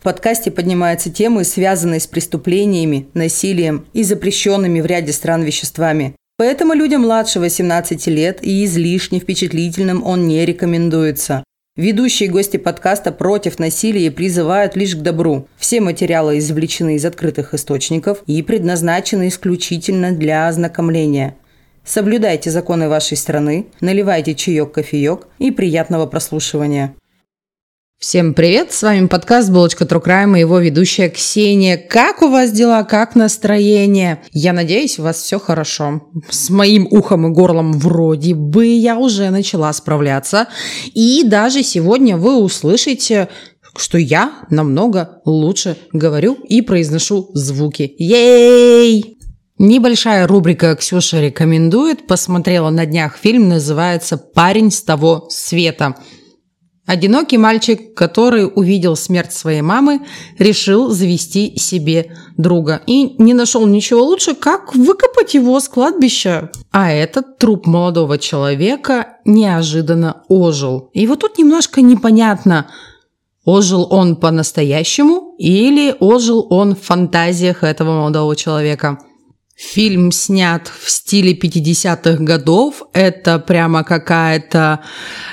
[0.00, 6.16] В подкасте поднимаются темы, связанные с преступлениями, насилием и запрещенными в ряде стран веществами.
[6.38, 11.44] Поэтому людям младше 18 лет и излишне впечатлительным он не рекомендуется.
[11.76, 15.46] Ведущие гости подкаста против насилия призывают лишь к добру.
[15.58, 21.36] Все материалы извлечены из открытых источников и предназначены исключительно для ознакомления.
[21.84, 26.94] Соблюдайте законы вашей страны, наливайте чаек-кофеек и приятного прослушивания.
[28.00, 31.76] Всем привет, с вами подкаст «Булочка Трукрайма» и его ведущая Ксения.
[31.76, 34.22] Как у вас дела, как настроение?
[34.32, 36.08] Я надеюсь, у вас все хорошо.
[36.30, 40.48] С моим ухом и горлом вроде бы я уже начала справляться.
[40.94, 43.28] И даже сегодня вы услышите
[43.76, 47.94] что я намного лучше говорю и произношу звуки.
[47.98, 49.18] Ей!
[49.58, 52.06] Небольшая рубрика «Ксюша рекомендует».
[52.06, 55.96] Посмотрела на днях фильм, называется «Парень с того света».
[56.90, 60.00] Одинокий мальчик, который увидел смерть своей мамы,
[60.40, 66.50] решил завести себе друга и не нашел ничего лучше, как выкопать его с кладбища.
[66.72, 70.90] А этот труп молодого человека неожиданно ожил.
[70.92, 72.66] И вот тут немножко непонятно,
[73.44, 78.98] ожил он по-настоящему или ожил он в фантазиях этого молодого человека–
[79.60, 82.82] Фильм снят в стиле 50-х годов.
[82.94, 84.80] Это прямо какая-то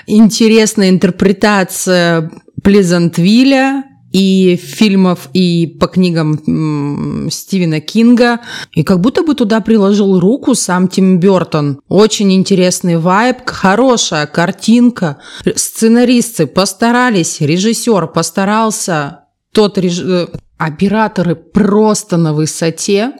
[0.06, 2.30] интересная интерпретация
[2.61, 8.42] Плезантвилля и фильмов, и по книгам Стивена Кинга.
[8.73, 11.80] И как будто бы туда приложил руку сам Тим Бертон.
[11.88, 15.19] Очень интересный вайб, хорошая картинка.
[15.56, 19.22] Сценаристы постарались, режиссер постарался.
[19.53, 20.00] Тот реж...
[20.00, 23.14] Э, операторы просто на высоте.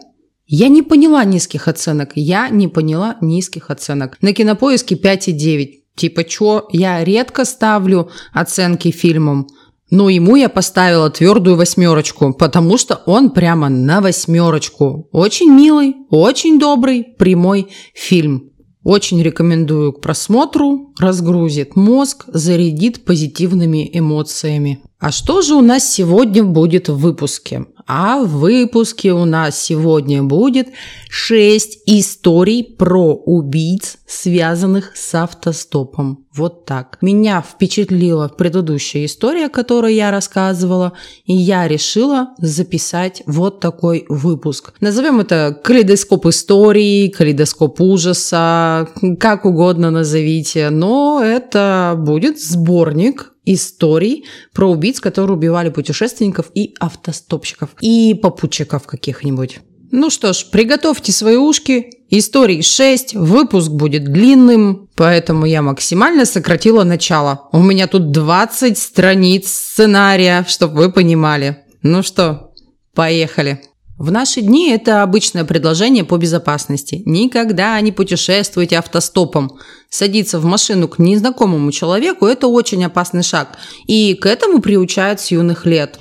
[0.48, 2.14] Я не поняла низких оценок.
[2.16, 4.18] Я не поняла низких оценок.
[4.22, 5.68] На кинопоиске 5,9.
[5.96, 6.68] Типа, чё?
[6.72, 9.48] Я редко ставлю оценки фильмам.
[9.90, 15.10] Но ему я поставила твердую восьмерочку, потому что он прямо на восьмерочку.
[15.12, 18.52] Очень милый, очень добрый, прямой фильм.
[18.84, 20.94] Очень рекомендую к просмотру.
[20.98, 24.80] Разгрузит мозг, зарядит позитивными эмоциями.
[25.00, 27.66] А что же у нас сегодня будет в выпуске?
[27.88, 30.68] А в выпуске у нас сегодня будет
[31.10, 36.26] 6 историй про убийц, связанных с автостопом.
[36.36, 36.98] Вот так.
[37.02, 40.94] Меня впечатлила предыдущая история, которую я рассказывала,
[41.26, 44.74] и я решила записать вот такой выпуск.
[44.82, 54.70] Назовем это калейдоскоп истории, калейдоскоп ужаса, как угодно назовите, но это будет сборник историй про
[54.70, 57.70] убийц, которые убивали путешественников и автостопщиков.
[57.82, 59.60] И попутчиков каких-нибудь.
[59.92, 61.90] Ну что ж, приготовьте свои ушки.
[62.10, 67.48] Историй 6, выпуск будет длинным, поэтому я максимально сократила начало.
[67.52, 71.58] У меня тут 20 страниц сценария, чтобы вы понимали.
[71.84, 72.52] Ну что,
[72.94, 73.62] поехали.
[73.98, 77.02] В наши дни это обычное предложение по безопасности.
[77.06, 79.58] Никогда не путешествуйте автостопом.
[79.90, 83.58] Садиться в машину к незнакомому человеку– это очень опасный шаг.
[83.88, 85.98] И к этому приучают с юных лет.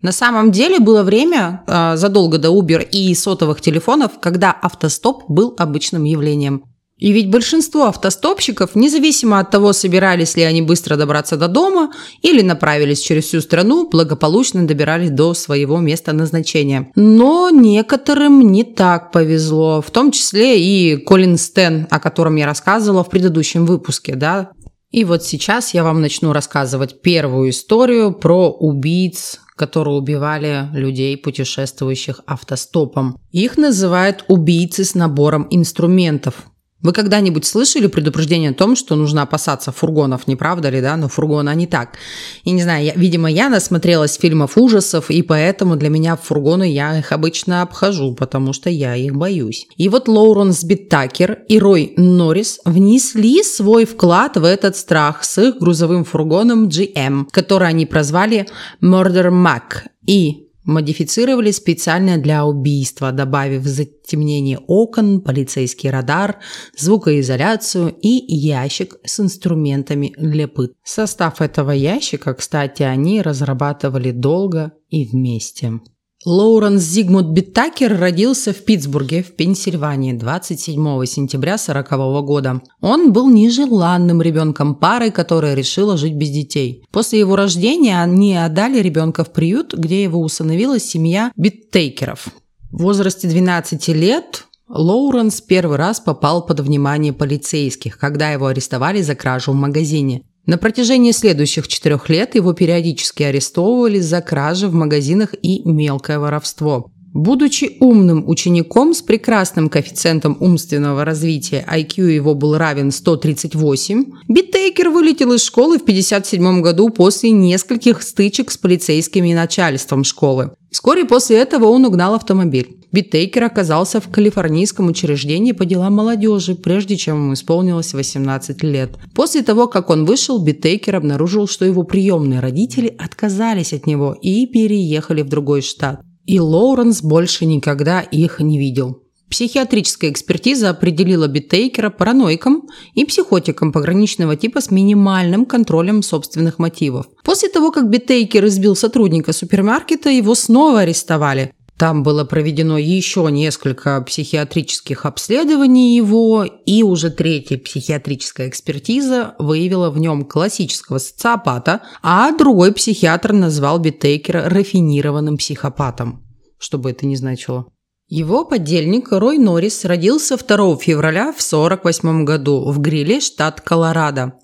[0.00, 5.54] На самом деле было время, э, задолго до Uber и сотовых телефонов, когда автостоп был
[5.58, 6.64] обычным явлением.
[6.98, 11.92] И ведь большинство автостопщиков, независимо от того, собирались ли они быстро добраться до дома
[12.22, 16.90] или направились через всю страну, благополучно добирались до своего места назначения.
[16.96, 23.04] Но некоторым не так повезло, в том числе и Колин Стен, о котором я рассказывала
[23.04, 24.52] в предыдущем выпуске, да.
[24.90, 32.20] И вот сейчас я вам начну рассказывать первую историю про убийц, которые убивали людей, путешествующих
[32.26, 33.18] автостопом.
[33.32, 36.46] Их называют убийцы с набором инструментов.
[36.82, 40.96] Вы когда-нибудь слышали предупреждение о том, что нужно опасаться фургонов, не правда ли, да?
[40.96, 41.96] Но фургона не так.
[42.44, 46.98] И не знаю, я, видимо, я насмотрелась фильмов ужасов, и поэтому для меня фургоны я
[46.98, 49.66] их обычно обхожу, потому что я их боюсь.
[49.78, 55.56] И вот Лоуренс Биттакер и Рой Норрис внесли свой вклад в этот страх с их
[55.58, 58.48] грузовым фургоном GM, который они прозвали
[58.82, 59.88] Murder Mac.
[60.06, 66.40] И модифицировали специально для убийства, добавив затемнение окон, полицейский радар,
[66.76, 70.72] звукоизоляцию и ящик с инструментами для пыток.
[70.84, 75.80] Состав этого ящика, кстати, они разрабатывали долго и вместе.
[76.26, 82.62] Лоуренс Зигмунд Биттакер родился в Питтсбурге, в Пенсильвании, 27 сентября 1940 года.
[82.80, 86.82] Он был нежеланным ребенком пары, которая решила жить без детей.
[86.90, 92.26] После его рождения они отдали ребенка в приют, где его усыновила семья Биттейкеров.
[92.72, 99.14] В возрасте 12 лет Лоуренс первый раз попал под внимание полицейских, когда его арестовали за
[99.14, 100.24] кражу в магазине.
[100.46, 106.92] На протяжении следующих четырех лет его периодически арестовывали за кражи в магазинах и мелкое воровство.
[107.12, 115.32] Будучи умным учеником с прекрасным коэффициентом умственного развития, IQ его был равен 138, Биттейкер вылетел
[115.32, 120.52] из школы в 1957 году после нескольких стычек с полицейскими и начальством школы.
[120.70, 122.75] Вскоре после этого он угнал автомобиль.
[122.92, 128.96] Биттейкер оказался в калифорнийском учреждении по делам молодежи, прежде чем ему исполнилось 18 лет.
[129.14, 134.46] После того, как он вышел, Биттейкер обнаружил, что его приемные родители отказались от него и
[134.46, 139.02] переехали в другой штат и Лоуренс больше никогда их не видел.
[139.30, 147.06] Психиатрическая экспертиза определила Биттейкера параноиком и психотиком пограничного типа с минимальным контролем собственных мотивов.
[147.24, 151.52] После того, как Биттейкер избил сотрудника супермаркета, его снова арестовали.
[151.78, 159.98] Там было проведено еще несколько психиатрических обследований его, и уже третья психиатрическая экспертиза выявила в
[159.98, 166.24] нем классического социопата, а другой психиатр назвал Биттейкера рафинированным психопатом.
[166.58, 167.66] Что бы это ни значило.
[168.08, 174.34] Его подельник Рой Норрис родился 2 февраля в 1948 году в Гриле, штат Колорадо.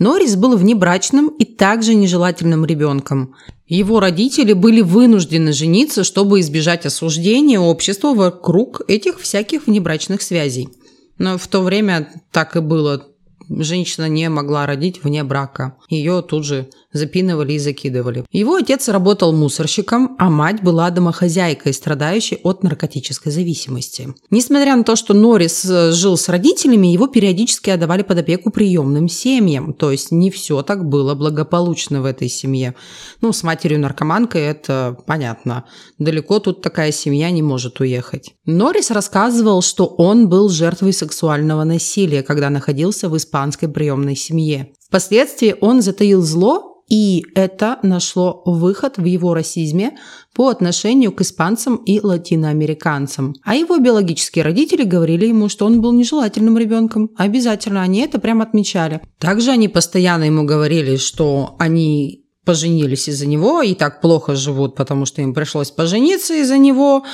[0.00, 3.34] Норрис был внебрачным и также нежелательным ребенком.
[3.68, 10.70] Его родители были вынуждены жениться, чтобы избежать осуждения общества вокруг этих всяких внебрачных связей.
[11.18, 13.09] Но в то время так и было.
[13.50, 15.76] Женщина не могла родить вне брака.
[15.88, 18.24] Ее тут же запинывали и закидывали.
[18.30, 24.14] Его отец работал мусорщиком, а мать была домохозяйкой, страдающей от наркотической зависимости.
[24.30, 29.08] Несмотря на то, что Норрис э, жил с родителями, его периодически отдавали под опеку приемным
[29.08, 29.72] семьям.
[29.72, 32.74] То есть не все так было благополучно в этой семье.
[33.20, 35.64] Ну, с матерью-наркоманкой это понятно.
[35.98, 38.34] Далеко тут такая семья не может уехать.
[38.46, 44.72] Норрис рассказывал, что он был жертвой сексуального насилия, когда находился в испанской приемной семье.
[44.88, 49.96] Впоследствии он затаил зло и это нашло выход в его расизме
[50.34, 53.36] по отношению к испанцам и латиноамериканцам.
[53.44, 57.10] А его биологические родители говорили ему, что он был нежелательным ребенком.
[57.16, 59.00] Обязательно они это прям отмечали.
[59.20, 65.06] Также они постоянно ему говорили, что они поженились из-за него и так плохо живут, потому
[65.06, 67.04] что им пришлось пожениться из-за него.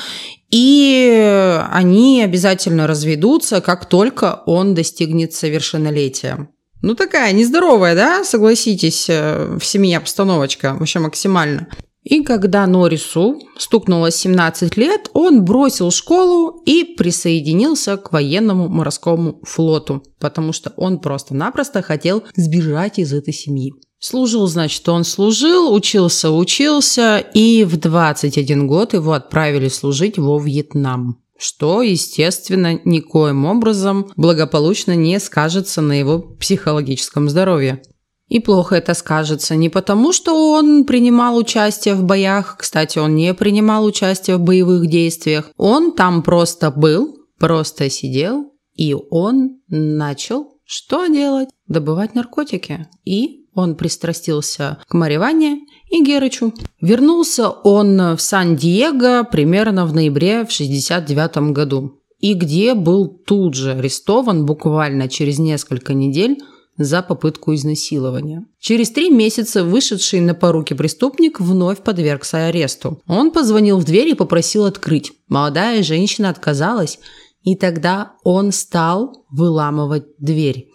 [0.50, 6.48] И они обязательно разведутся, как только он достигнет совершеннолетия.
[6.82, 11.68] Ну, такая нездоровая, да, согласитесь, э, в семье обстановочка вообще максимально.
[12.04, 20.04] И когда Норрису стукнуло 17 лет, он бросил школу и присоединился к военному морскому флоту,
[20.20, 23.72] потому что он просто-напросто хотел сбежать из этой семьи.
[23.98, 31.20] Служил, значит, он служил, учился, учился, и в 21 год его отправили служить во Вьетнам
[31.38, 37.82] что, естественно, никоим образом благополучно не скажется на его психологическом здоровье.
[38.28, 43.34] И плохо это скажется не потому, что он принимал участие в боях, кстати, он не
[43.34, 51.06] принимал участие в боевых действиях, он там просто был, просто сидел, и он начал что
[51.06, 51.48] делать?
[51.68, 52.88] Добывать наркотики.
[53.04, 55.60] И он пристрастился к Мариванне
[55.90, 56.52] и Герычу.
[56.80, 62.00] Вернулся он в Сан-Диего примерно в ноябре в 69 году.
[62.20, 66.38] И где был тут же арестован буквально через несколько недель
[66.76, 68.44] за попытку изнасилования.
[68.60, 73.00] Через три месяца вышедший на поруки преступник вновь подвергся аресту.
[73.06, 75.12] Он позвонил в дверь и попросил открыть.
[75.28, 76.98] Молодая женщина отказалась,
[77.42, 80.68] и тогда он стал выламывать дверь.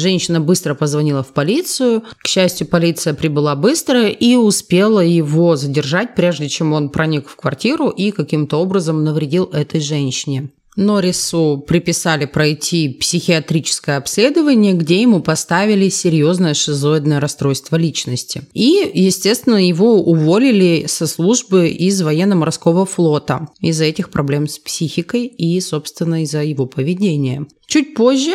[0.00, 2.02] Женщина быстро позвонила в полицию.
[2.18, 7.90] К счастью, полиция прибыла быстро и успела его задержать, прежде чем он проник в квартиру
[7.90, 10.48] и каким-то образом навредил этой женщине.
[10.76, 18.42] Норрису приписали пройти психиатрическое обследование, где ему поставили серьезное шизоидное расстройство личности.
[18.54, 25.60] И, естественно, его уволили со службы из военно-морского флота из-за этих проблем с психикой и,
[25.60, 27.46] собственно, из-за его поведения.
[27.66, 28.32] Чуть позже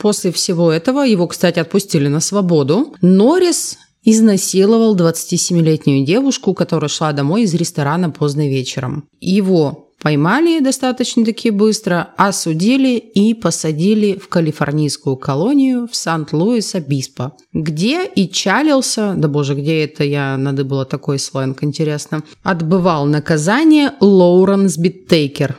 [0.00, 2.94] После всего этого его, кстати, отпустили на свободу.
[3.02, 9.04] Норрис изнасиловал 27-летнюю девушку, которая шла домой из ресторана поздно вечером.
[9.20, 19.12] Его поймали достаточно-таки быстро, осудили и посадили в калифорнийскую колонию в Сант-Луис-Обиспо, где и чалился,
[19.18, 25.58] да боже, где это я надыбала такой сленг, интересно, отбывал наказание Лоуренс Биттейкер.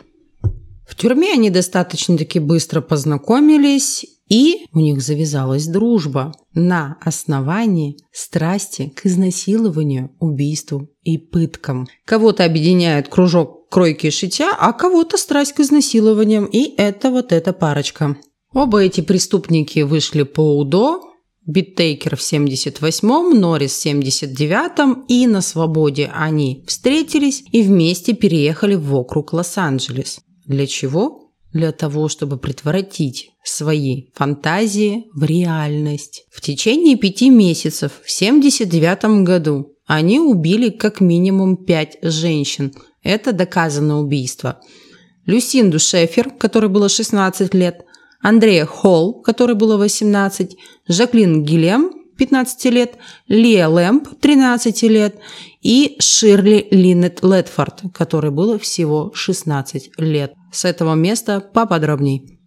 [0.92, 9.06] В тюрьме они достаточно-таки быстро познакомились, и у них завязалась дружба на основании страсти к
[9.06, 11.90] изнасилованию, убийству и пыткам.
[12.06, 17.52] Кого-то объединяет кружок кройки и шитья, а кого-то страсть к изнасилованиям, и это вот эта
[17.52, 18.16] парочка.
[18.54, 21.02] Оба эти преступники вышли по УДО,
[21.46, 28.96] Биттейкер в 78-м, Норрис в 79-м, и на свободе они встретились и вместе переехали в
[28.96, 30.22] округ Лос-Анджелес.
[30.46, 31.32] Для чего?
[31.52, 36.26] Для того, чтобы превратить свои фантазии в реальность.
[36.32, 42.74] В течение пяти месяцев в 79 году они убили как минимум пять женщин.
[43.04, 44.60] Это доказанное убийство.
[45.26, 47.86] Люсинду Шефер, которой было 16 лет,
[48.22, 50.56] Андрея Холл, которой было 18,
[50.88, 55.16] Жаклин Гилем, 15 лет, Лия Лэмп, 13 лет,
[55.62, 60.34] и Ширли Линнет Летфорд, которой было всего 16 лет.
[60.52, 62.41] С этого места поподробней.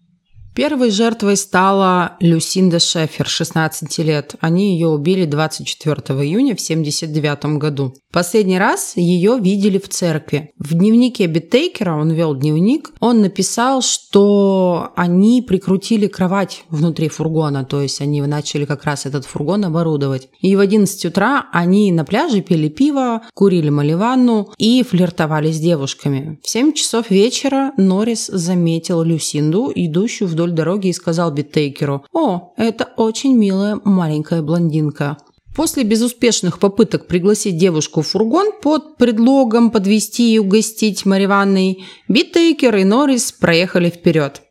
[0.55, 4.37] Первой жертвой стала Люсинда Шефер, 16 лет.
[4.39, 7.93] Они ее убили 24 июня в 1979 году.
[8.13, 10.53] Последний раз ее видели в церкви.
[10.57, 17.83] В дневнике Биттейкера, он вел дневник, он написал, что они прикрутили кровать внутри фургона, то
[17.83, 20.29] есть они начали как раз этот фургон оборудовать.
[20.41, 26.39] И в 11 утра они на пляже пили пиво, курили мариванну и флиртовали с девушками.
[26.45, 32.89] В 7 часов вечера Норрис заметил Люсинду, идущую вдоль дороги, и сказал Биттейкеру, «О, это
[32.97, 35.19] очень милая маленькая блондинка».
[35.55, 42.85] После безуспешных попыток пригласить девушку в фургон под предлогом подвести и угостить Мариванной, Биттейкер и
[42.85, 44.43] Норрис проехали вперед.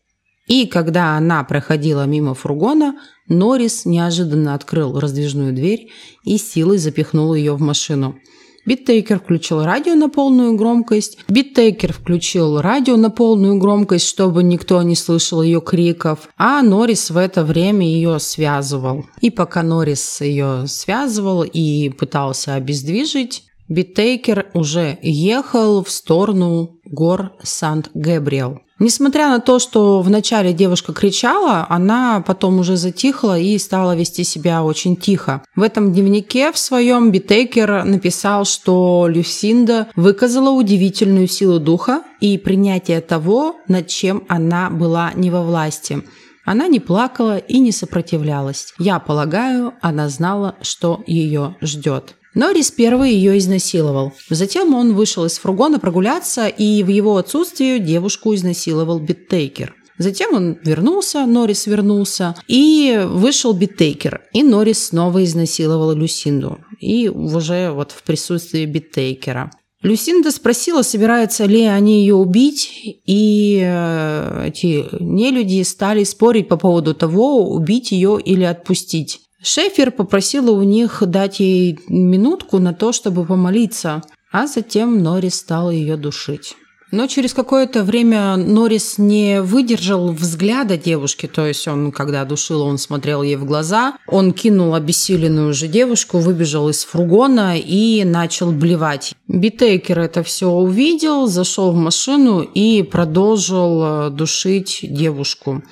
[0.47, 2.95] И когда она проходила мимо фургона,
[3.27, 5.89] Норрис неожиданно открыл раздвижную дверь
[6.23, 8.17] и силой запихнул ее в машину–
[8.65, 11.17] Биттейкер включил радио на полную громкость.
[11.27, 16.29] Биттейкер включил радио на полную громкость, чтобы никто не слышал ее криков.
[16.37, 19.05] А Норрис в это время ее связывал.
[19.19, 28.59] И пока Норрис ее связывал и пытался обездвижить, Биттейкер уже ехал в сторону гор Сан-Габриэл.
[28.79, 34.63] Несмотря на то, что вначале девушка кричала, она потом уже затихла и стала вести себя
[34.63, 35.43] очень тихо.
[35.55, 42.99] В этом дневнике в своем Битейкер написал, что Люсинда выказала удивительную силу духа и принятие
[42.99, 46.03] того, над чем она была не во власти.
[46.43, 48.73] Она не плакала и не сопротивлялась.
[48.77, 52.15] Я полагаю, она знала, что ее ждет.
[52.35, 54.13] Норрис первый ее изнасиловал.
[54.29, 59.75] Затем он вышел из фургона прогуляться, и в его отсутствие девушку изнасиловал Биттейкер.
[59.99, 64.21] Затем он вернулся, Норрис вернулся, и вышел Биттейкер.
[64.33, 66.57] И Норрис снова изнасиловал Люсинду.
[66.79, 69.51] И уже вот в присутствии Биттейкера.
[69.83, 72.71] Люсинда спросила, собираются ли они ее убить,
[73.05, 79.19] и э, эти нелюди стали спорить по поводу того, убить ее или отпустить.
[79.43, 85.69] Шефер попросила у них дать ей минутку на то, чтобы помолиться, а затем Норрис стал
[85.69, 86.55] ее душить.
[86.91, 92.77] Но через какое-то время Норрис не выдержал взгляда девушки, то есть он, когда душил, он
[92.77, 99.15] смотрел ей в глаза, он кинул обессиленную же девушку, выбежал из фургона и начал блевать.
[99.27, 105.63] Битейкер это все увидел, зашел в машину и продолжил э, душить девушку.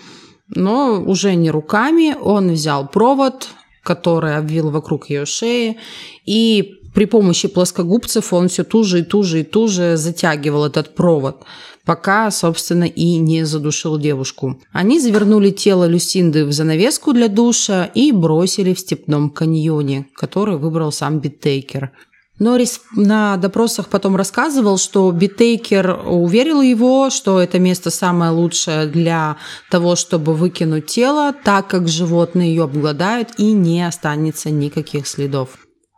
[0.49, 3.47] Но уже не руками, он взял провод,
[3.83, 5.77] который обвил вокруг ее шеи,
[6.25, 11.43] и при помощи плоскогубцев он все туже и туже и туже затягивал этот провод,
[11.85, 14.59] пока, собственно, и не задушил девушку.
[14.71, 20.91] Они завернули тело Люсинды в занавеску для душа и бросили в степном каньоне, который выбрал
[20.91, 21.91] сам Биттейкер.
[22.41, 29.38] Норрис на допросах потом рассказывал, что Битейкер уверил его, что это место самое лучшее для
[29.69, 35.50] того, чтобы выкинуть тело, так как животные ее обгладают и не останется никаких следов.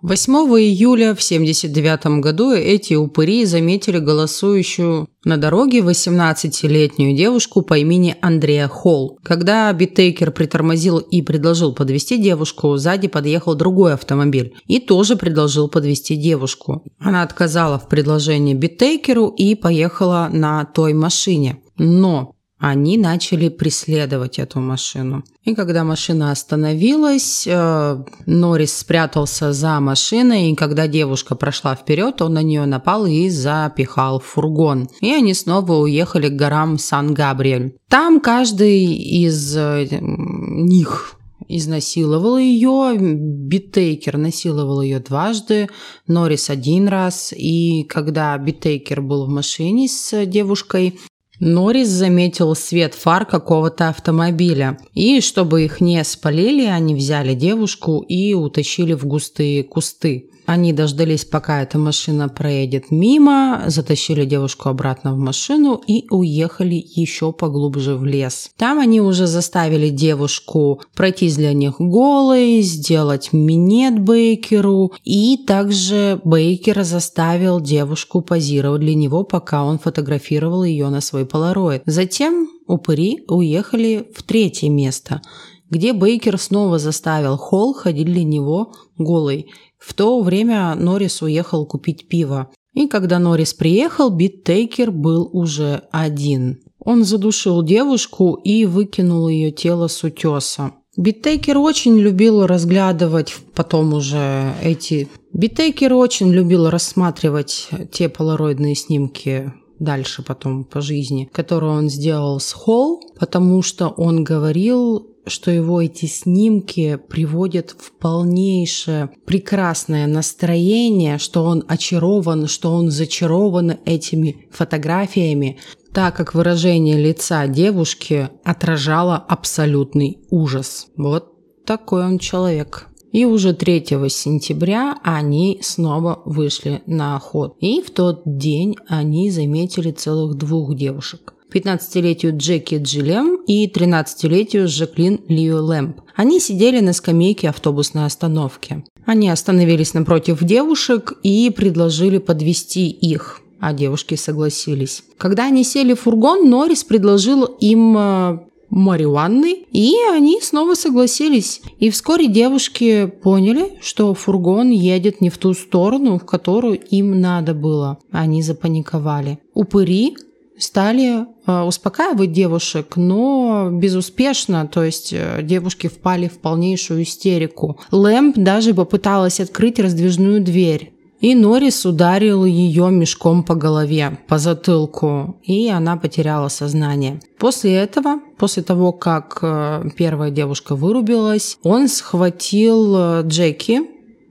[0.04, 8.18] 8 июля в 1979 году эти упыри заметили голосующую на дороге 18-летнюю девушку по имени
[8.22, 9.18] Андреа Холл.
[9.24, 16.18] Когда Биттейкер притормозил и предложил подвести девушку, сзади подъехал другой автомобиль и тоже предложил подвести
[16.18, 16.84] девушку.
[17.00, 21.60] Она отказала в предложении Биттейкеру и поехала на той машине.
[21.78, 25.26] Но они начали преследовать эту машину.
[25.44, 32.36] И когда машина остановилась, э, Норрис спрятался за машиной, и когда девушка прошла вперед, он
[32.36, 34.88] на нее напал и запихал в фургон.
[35.02, 37.76] И они снова уехали к горам Сан-Габриэль.
[37.90, 45.68] Там каждый из э, них изнасиловал ее, Биттейкер насиловал ее дважды,
[46.08, 50.98] Норрис один раз, и когда Биттейкер был в машине с девушкой,
[51.46, 54.78] Норрис заметил свет фар какого-то автомобиля.
[54.94, 60.30] И чтобы их не спалили, они взяли девушку и утащили в густые кусты.
[60.46, 67.32] Они дождались, пока эта машина проедет мимо, затащили девушку обратно в машину и уехали еще
[67.32, 68.50] поглубже в лес.
[68.58, 76.84] Там они уже заставили девушку пройтись для них голой, сделать минет Бейкеру, и также Бейкер
[76.84, 81.84] заставил девушку позировать для него, пока он фотографировал ее на свой полароид.
[81.86, 85.22] Затем упыри уехали в третье место–
[85.74, 89.52] где Биттейкер снова заставил Холл ходить для него голой.
[89.86, 92.50] В то время Норрис уехал купить пиво.
[92.74, 96.60] И когда Норрис приехал, Биттейкер был уже один.
[96.80, 100.72] Он задушил девушку и выкинул ее тело с утеса.
[100.96, 105.10] Биттейкер очень любил разглядывать потом уже эти...
[105.34, 109.52] Биттейкер очень любил рассматривать те полароидные снимки
[109.84, 115.82] дальше потом по жизни, которые он сделал с Холл, потому что он говорил что его
[115.82, 125.60] эти снимки приводят в полнейшее прекрасное настроение, что он очарован, что он зачарован этими фотографиями,
[125.94, 130.88] так как выражение лица девушки отражало абсолютный ужас.
[130.98, 132.88] Вот такой он человек.
[133.14, 137.56] И уже 3 сентября они снова вышли на охоту.
[137.60, 141.34] И в тот день они заметили целых двух девушек.
[141.54, 146.02] 15-летию Джеки Джилем и 13-летию Жаклин Лио Лэмп.
[146.16, 148.84] Они сидели на скамейке автобусной остановки.
[149.06, 155.06] Они остановились напротив девушек и предложили подвести их а девушки согласились.
[155.18, 158.40] Когда они сели в фургон, Норрис предложил им э,
[158.74, 161.62] марихуаны, и они снова согласились.
[161.80, 167.54] И вскоре девушки поняли, что фургон едет не в ту сторону, в которую им надо
[167.54, 168.00] было.
[168.12, 169.40] Они запаниковали.
[169.54, 170.16] Упыри
[170.58, 177.80] стали э, успокаивать девушек, но безуспешно, то есть э, девушки впали в полнейшую истерику.
[177.92, 180.94] Лэмп даже попыталась открыть раздвижную дверь.
[181.24, 187.22] И Норрис ударил ее мешком по голове, по затылку, и она потеряла сознание.
[187.40, 193.84] После этого, после того, как э, первая девушка вырубилась, он схватил Джеки,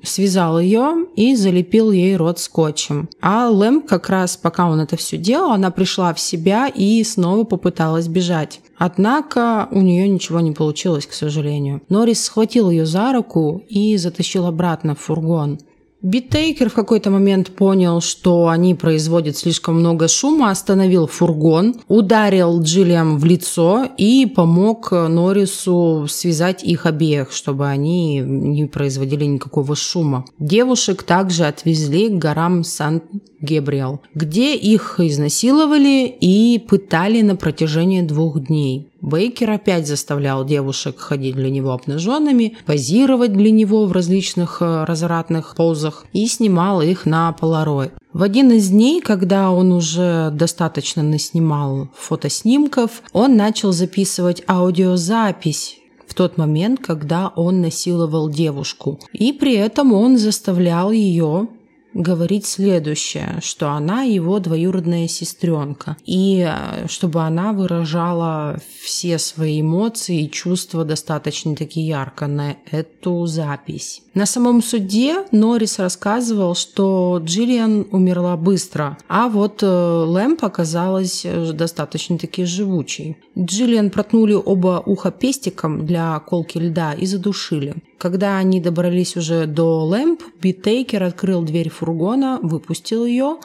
[0.02, 3.08] связал ее и залепил ей рот скотчем.
[3.22, 7.44] А Лэм как раз, пока он это все делал, она пришла в себя и снова
[7.44, 8.60] попыталась бежать.
[8.76, 11.80] Однако у нее ничего не получилось, к сожалению.
[11.88, 15.58] Норрис схватил ее за руку и затащил обратно в фургон.
[16.02, 23.18] Биттейкер в какой-то момент понял, что они производят слишком много шума, остановил фургон, ударил Джиллиам
[23.18, 30.24] в лицо и помог Норрису связать их обеих, чтобы они не производили никакого шума.
[30.40, 38.91] Девушек также отвезли к горам Сан-Гебриэл, где их изнасиловали и пытали на протяжении двух дней.
[39.02, 45.56] Биттейкер опять заставлял девушек ходить для него обнаженными, позировать для него в различных э, развратных
[45.56, 47.92] позах и снимал их на полароид.
[48.12, 56.14] В один из дней, когда он уже достаточно наснимал фотоснимков, он начал записывать аудиозапись в
[56.14, 59.00] тот момент, когда он насиловал девушку.
[59.12, 61.48] И при этом он заставлял ее
[61.94, 70.22] говорить следующее, что она его двоюродная сестренка, и э, чтобы она выражала все свои эмоции
[70.22, 74.02] и чувства достаточно таки ярко на эту запись.
[74.14, 81.52] На самом суде Норрис рассказывал, что Джиллиан умерла быстро, а вот э, Лэмп оказалась э,
[81.52, 83.16] достаточно таки живучей.
[83.38, 87.74] Джиллиан проткнули оба уха пестиком для колки льда и задушили.
[88.02, 93.36] Когда они добрались уже до Лэмп, Биттейкер открыл дверь фургона, выпустил ее,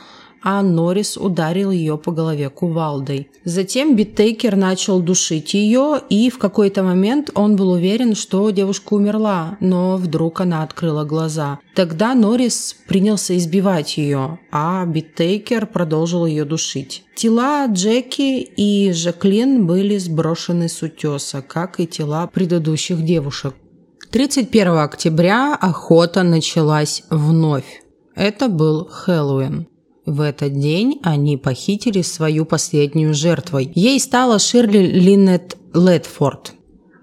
[0.42, 3.30] а Норрис ударил ее по голове кувалдой.
[3.44, 9.58] Затем Биттейкер начал душить ее, и в какой-то момент он был уверен, что девушка умерла,
[9.60, 11.60] но вдруг она открыла глаза.
[11.76, 17.04] Тогда Норрис принялся избивать ее, а Биттейкер продолжил ее душить.
[17.16, 23.54] Тела Джеки и Жаклин были сброшены с утеса, как и тела предыдущих девушек.
[24.12, 27.84] 31 октября охота началась вновь.
[28.16, 29.68] Это был Хэллоуин.
[30.06, 33.70] В этот день они похитили свою последнюю жертву.
[33.76, 36.54] Ей стала Ширли Линнет Ледфорд.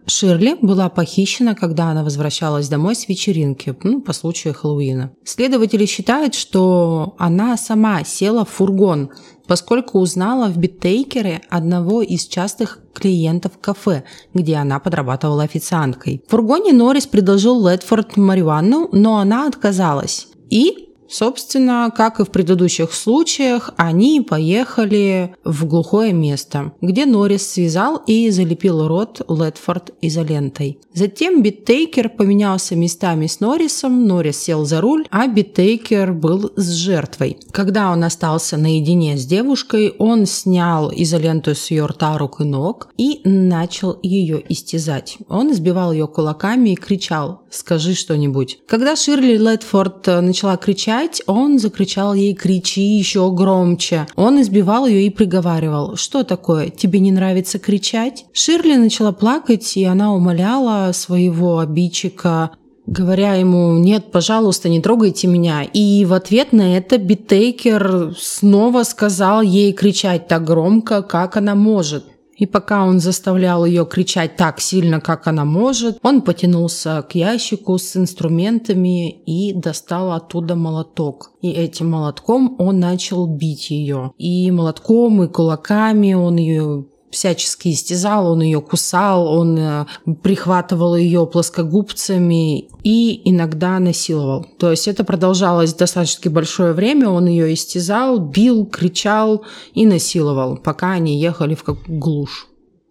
[0.07, 5.13] Ширли была похищена, когда она возвращалась домой с вечеринки, ну, по случаю Хэллоуина.
[5.25, 9.11] Следователи считают, что она сама села в фургон,
[9.47, 16.23] поскольку узнала в Биттейкере одного из частых клиентов кафе, где она подрабатывала официанткой.
[16.27, 20.29] В фургоне Норрис предложил Ледфорд марихуану, но она отказалась.
[20.51, 28.03] И Собственно, как и в предыдущих случаях, они поехали в глухое место, где Норрис связал
[28.05, 30.81] и залепил рот Ледфорд изолентой.
[30.93, 37.39] Затем Биттейкер поменялся местами с Норрисом, Норрис сел за руль, а Биттейкер был с жертвой.
[37.53, 42.89] Когда он остался наедине с девушкой, он снял изоленту с ее рта, рук и ног
[42.97, 45.19] и начал ее истязать.
[45.29, 48.59] Он избивал ее кулаками и кричал «Скажи что-нибудь».
[48.67, 54.07] Когда Ширли Ледфорд начала кричать, он закричал ей «Кричи еще громче».
[54.17, 56.71] Он избивал ее и приговаривал «Что такое?
[56.71, 62.51] Тебе не нравится кричать?» Ширли начала плакать, и она умоляла своего обидчика
[62.87, 65.63] говоря ему «нет, пожалуйста, не трогайте меня».
[65.63, 72.05] И в ответ на это Биттейкер снова сказал ей кричать так громко, как она может.
[72.37, 77.79] И пока он заставлял ее кричать так сильно, как она может, он потянулся к ящику
[77.79, 81.33] с инструментами и достал оттуда молоток.
[81.41, 84.13] И этим молотком он начал бить ее.
[84.19, 89.87] И молотком, и кулаками он ее всячески истязал, он ее кусал, он э,
[90.23, 94.47] прихватывал ее плоскогубцами и иногда насиловал.
[94.59, 100.93] То есть это продолжалось достаточно большое время, он ее истязал, бил, кричал и насиловал, пока
[100.93, 102.49] они ехали в глушь.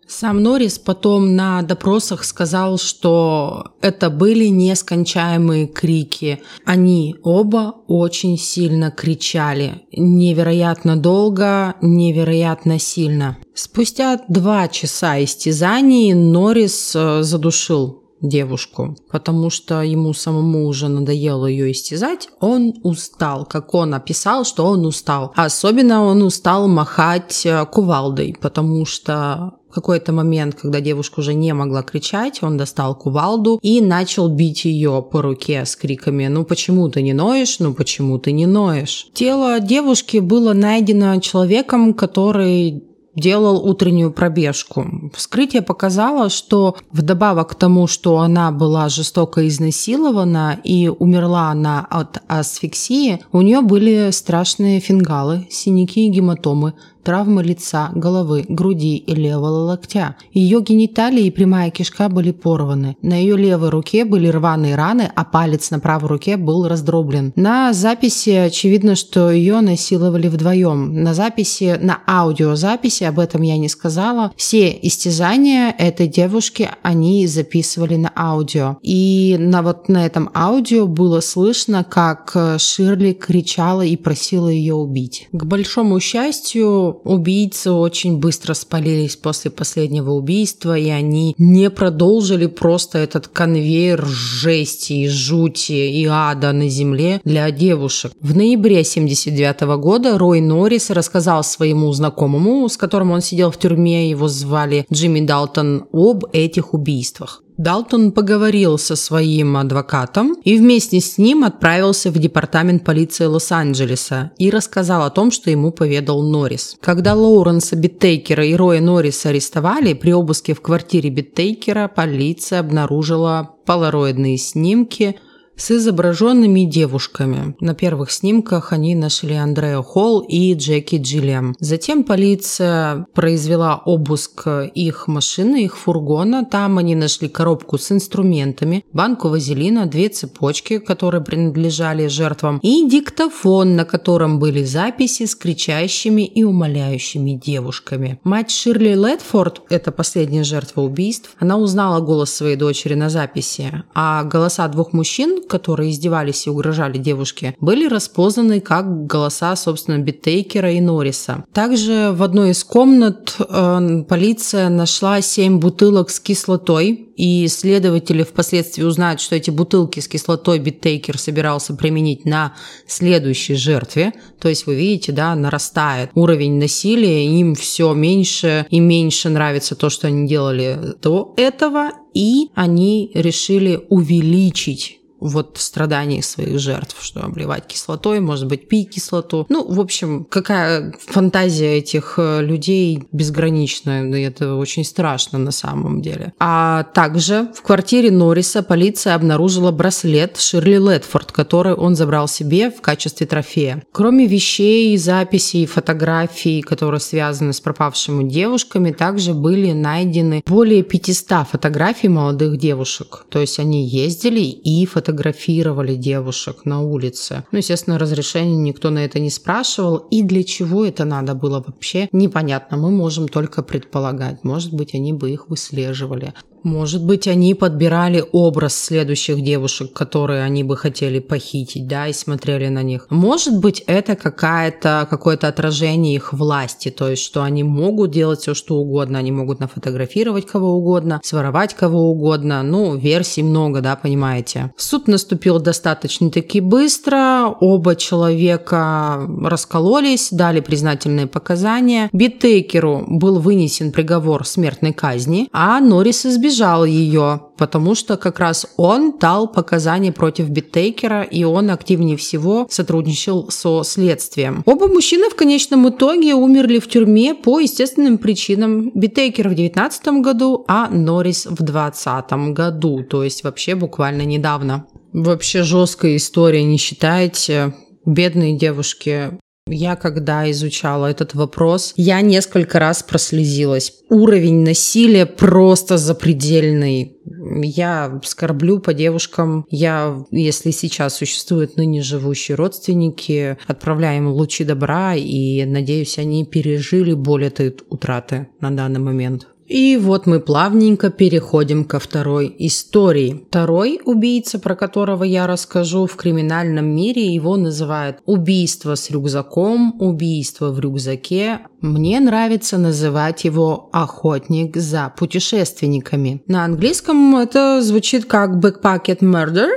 [0.07, 6.41] Сам Норрис потом на допросах сказал, что это были нескончаемые крики.
[6.65, 9.83] Они оба очень сильно кричали.
[9.91, 13.37] Невероятно долго, невероятно сильно.
[13.53, 21.71] Спустя два часа истязаний Норрис э, задушил девушку, потому что ему самому уже надоело ее
[21.71, 25.33] истязать, он устал, как он описал, что он устал.
[25.35, 31.81] Особенно он устал махать э, кувалдой, потому что какой-то момент, когда девушка уже не могла
[31.81, 37.01] кричать, он достал кувалду и начал бить ее по руке с криками «Ну почему ты
[37.01, 37.59] не ноешь?
[37.59, 39.07] Ну почему ты не ноешь?».
[39.13, 42.83] Тело девушки было найдено человеком, который
[43.15, 45.11] делал утреннюю пробежку.
[45.13, 52.21] Вскрытие показало, что вдобавок к тому, что она была жестоко изнасилована и умерла она от
[52.27, 56.73] асфиксии, у нее были страшные фингалы, синяки и гематомы,
[57.03, 60.15] травмы лица, головы, груди и левого локтя.
[60.31, 62.97] Ее гениталии и прямая кишка были порваны.
[63.01, 67.33] На ее левой руке были рваные раны, а палец на правой руке был раздроблен.
[67.35, 71.03] На записи очевидно, что ее насиловали вдвоем.
[71.03, 77.95] На записи, на аудиозаписи, об этом я не сказала, все истязания этой девушки они записывали
[77.95, 78.77] на аудио.
[78.81, 85.27] И на вот на этом аудио было слышно, как Ширли кричала и просила ее убить.
[85.31, 92.99] К большому счастью, убийцы очень быстро спалились после последнего убийства, и они не продолжили просто
[92.99, 98.11] этот конвейер жести и жути и ада на земле для девушек.
[98.21, 104.09] В ноябре 1979 года Рой Норрис рассказал своему знакомому, с которым он сидел в тюрьме,
[104.09, 107.42] его звали Джимми Далтон, об этих убийствах.
[107.57, 114.49] Далтон поговорил со своим адвокатом и вместе с ним отправился в департамент полиции Лос-Анджелеса и
[114.49, 116.75] рассказал о том, что ему поведал Норрис.
[116.81, 124.37] Когда Лоуренса Биттейкера и Роя Норриса арестовали, при обыске в квартире Биттейкера полиция обнаружила полароидные
[124.37, 125.15] снимки–
[125.55, 127.55] с изображенными девушками.
[127.59, 131.55] На первых снимках они нашли Андреа Холл и Джеки Джиллиам.
[131.59, 136.45] Затем полиция произвела обыск их машины, их фургона.
[136.45, 143.75] Там они нашли коробку с инструментами, банку вазелина, две цепочки, которые принадлежали жертвам, и диктофон,
[143.75, 148.19] на котором были записи с кричащими и умоляющими девушками.
[148.23, 154.23] Мать Ширли Ледфорд, это последняя жертва убийств, она узнала голос своей дочери на записи, а
[154.23, 160.81] голоса двух мужчин, которые издевались и угрожали девушке, были распознаны как голоса, собственно, Биттейкера и
[160.81, 161.45] Норриса.
[161.53, 168.83] Также в одной из комнат э, полиция нашла семь бутылок с кислотой, и следователи впоследствии
[168.83, 172.55] узнают, что эти бутылки с кислотой Биттейкер собирался применить на
[172.87, 174.13] следующей жертве.
[174.39, 179.89] То есть вы видите, да, нарастает уровень насилия, им все меньше и меньше нравится то,
[179.89, 187.65] что они делали до этого, и они решили увеличить вот страданий своих жертв, что обливать
[187.67, 189.45] кислотой, может быть, пить кислоту.
[189.49, 196.33] Ну, в общем, какая фантазия этих э, людей безграничная, это очень страшно на самом деле.
[196.39, 202.81] А также в квартире Норриса полиция обнаружила браслет Ширли Ледфорд, который он забрал себе в
[202.81, 203.83] качестве трофея.
[203.91, 212.09] Кроме вещей, записей, фотографий, которые связаны с пропавшими девушками, также были найдены более 500 фотографий
[212.09, 213.25] молодых девушек.
[213.29, 217.43] То есть они ездили и фотографировали фотографировали девушек на улице.
[217.51, 219.97] Ну, естественно, разрешения никто на это не спрашивал.
[220.11, 222.77] И для чего это надо было вообще, непонятно.
[222.77, 224.43] Мы можем только предполагать.
[224.43, 226.33] Может быть, они бы их выслеживали.
[226.63, 232.69] Может быть, они подбирали образ следующих девушек, которые они бы хотели похитить, да, и смотрели
[232.69, 233.07] на них.
[233.09, 238.53] Может быть, это какая-то, какое-то отражение их власти, то есть, что они могут делать все,
[238.53, 244.71] что угодно, они могут нафотографировать кого угодно, своровать кого угодно, ну, версий много, да, понимаете.
[244.77, 252.09] Суд наступил достаточно-таки быстро, оба человека раскололись, дали признательные показания.
[252.13, 258.67] Биттейкеру был вынесен приговор смертной казни, а Норрис избежал избежал ее, потому что как раз
[258.77, 264.63] он дал показания против Биттейкера, и он активнее всего сотрудничал со следствием.
[264.65, 268.91] Оба мужчины в конечном итоге умерли в тюрьме по естественным причинам.
[268.93, 274.85] Биттейкер в 19 году, а Норрис в 20 году, то есть вообще буквально недавно.
[275.11, 277.73] Вообще жесткая история, не считаете?
[278.05, 283.93] Бедные девушки я когда изучала этот вопрос, я несколько раз прослезилась.
[284.09, 287.17] Уровень насилия просто запредельный.
[287.63, 289.65] Я скорблю по девушкам.
[289.69, 297.45] Я, если сейчас существуют ныне живущие родственники, отправляем лучи добра и, надеюсь, они пережили боль
[297.45, 299.47] этой утраты на данный момент.
[299.73, 303.43] И вот мы плавненько переходим ко второй истории.
[303.49, 310.69] Второй убийца, про которого я расскажу в криминальном мире, его называют убийство с рюкзаком, убийство
[310.69, 311.61] в рюкзаке.
[311.81, 316.43] Мне нравится называть его охотник за путешественниками.
[316.45, 319.69] На английском это звучит как backpacket murder,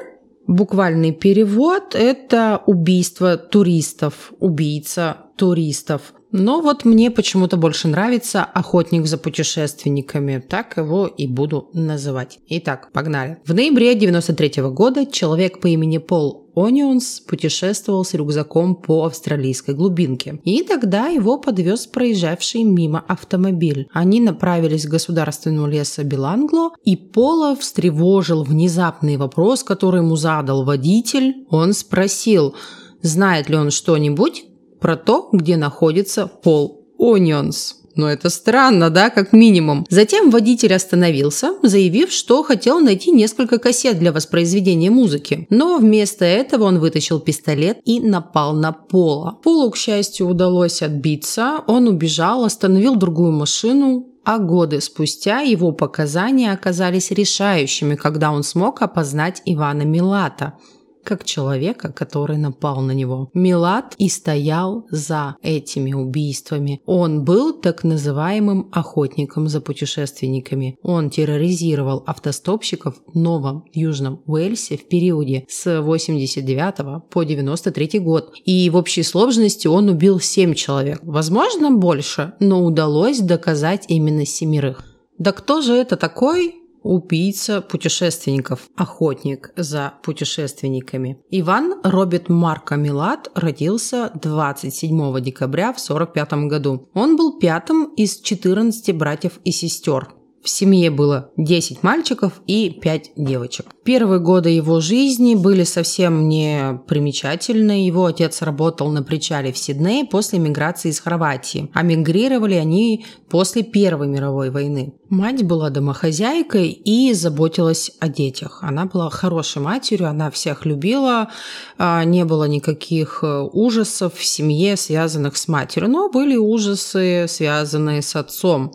[0.46, 6.14] Буквальный перевод– это убийство туристов, убийца туристов.
[6.38, 10.44] Но вот мне почему-то больше нравится охотник за путешественниками.
[10.46, 12.38] Так его и буду называть.
[12.48, 13.38] Итак, погнали.
[13.46, 19.74] В ноябре 93 -го года человек по имени Пол Онионс путешествовал с рюкзаком по австралийской
[19.74, 20.38] глубинке.
[20.44, 23.88] И тогда его подвез проезжавший мимо автомобиль.
[23.92, 31.46] Они направились к государственному лесу Белангло, и Пола встревожил внезапный вопрос, который ему задал водитель.
[31.48, 32.54] Он спросил,
[33.00, 34.44] знает ли он что-нибудь
[34.80, 37.76] про то, где находится Пол Онионс.
[37.96, 39.86] Но это странно, да, как минимум.
[39.88, 45.46] Затем водитель остановился, заявив, что хотел найти несколько кассет для воспроизведения музыки.
[45.48, 49.38] Но вместо этого он вытащил пистолет и напал на Пола.
[49.42, 51.60] Полу, к счастью, удалось отбиться.
[51.66, 58.82] Он убежал, остановил другую машину, а годы спустя его показания оказались решающими, когда он смог
[58.82, 60.52] опознать Ивана Милата–
[61.06, 63.30] как человека, который напал на него.
[63.32, 66.80] Милат и стоял за этими убийствами.
[66.84, 70.76] Он был так называемым охотником за путешественниками.
[70.82, 78.32] Он терроризировал автостопщиков в Новом Южном Уэльсе в периоде с 89 по 93 год.
[78.44, 80.98] И в общей сложности он убил 7 человек.
[81.02, 84.84] Возможно, больше, но удалось доказать именно семерых.
[85.18, 86.65] Да кто же это такой?
[86.86, 91.18] Убийца путешественников, охотник за путешественниками.
[91.30, 96.88] Иван Роберт Марко Милат родился 27 декабря в 1945 году.
[96.94, 100.15] Он был пятым из 14 братьев и сестер.
[100.46, 103.66] В семье было 10 мальчиков и 5 девочек.
[103.82, 107.84] Первые годы его жизни были совсем не примечательны.
[107.84, 111.68] Его отец работал на причале в Сиднее после миграции из Хорватии.
[111.74, 114.94] А мигрировали они после Первой мировой войны.
[115.08, 118.60] Мать была домохозяйкой и заботилась о детях.
[118.62, 121.28] Она была хорошей матерью, она всех любила,
[121.76, 128.02] а, не было никаких э, ужасов в семье, связанных с матерью, но были ужасы, связанные
[128.02, 128.72] с отцом.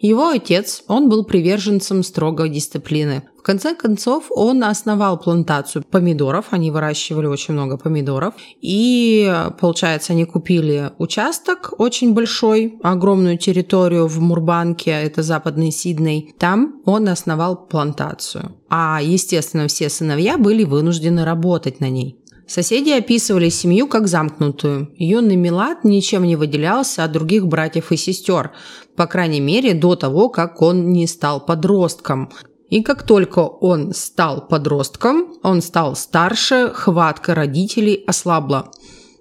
[0.00, 3.22] Его отец, он был приверженцем строгой дисциплины.
[3.40, 10.26] В конце концов, он основал плантацию помидоров, они выращивали очень много помидоров, и, получается, они
[10.26, 18.56] купили участок очень большой, огромную территорию в Мурбанке, это западный Сидней, там он основал плантацию.
[18.68, 22.19] А, естественно, все сыновья были вынуждены работать на ней.
[22.50, 24.92] Соседи описывали семью как замкнутую.
[24.96, 28.50] Юный Милат ничем не выделялся от других братьев и сестер,
[28.96, 32.32] по крайней мере до того, как он не стал подростком.
[32.68, 38.72] И как только он стал подростком, он стал старше, хватка родителей ослабла.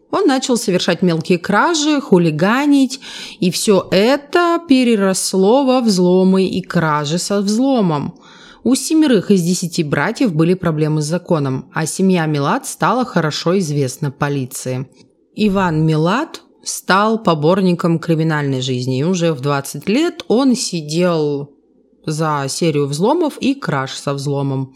[0.10, 3.00] Он начал совершать мелкие кражи, хулиганить,
[3.40, 8.16] и все это переросло во взломы и кражи со взломом.
[8.64, 14.12] У семерых из десяти братьев были проблемы с законом, а семья Милат стала хорошо известна
[14.12, 14.90] полиции.
[15.36, 21.52] Иван Милат стал поборником криминальной жизни, и уже в 20 лет он сидел
[22.06, 24.76] за серию взломов и краж со взломом.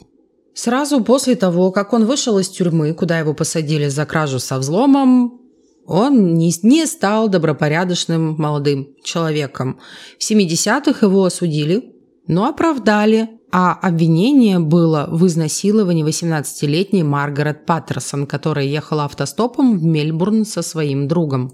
[0.53, 5.41] Сразу после того, как он вышел из тюрьмы, куда его посадили за кражу со взломом,
[5.85, 9.79] он не, не стал добропорядочным молодым человеком.
[10.17, 11.93] В 70-х его осудили,
[12.27, 20.43] но оправдали, а обвинение было в изнасиловании 18-летней Маргарет Паттерсон, которая ехала автостопом в Мельбурн
[20.43, 21.53] со своим другом.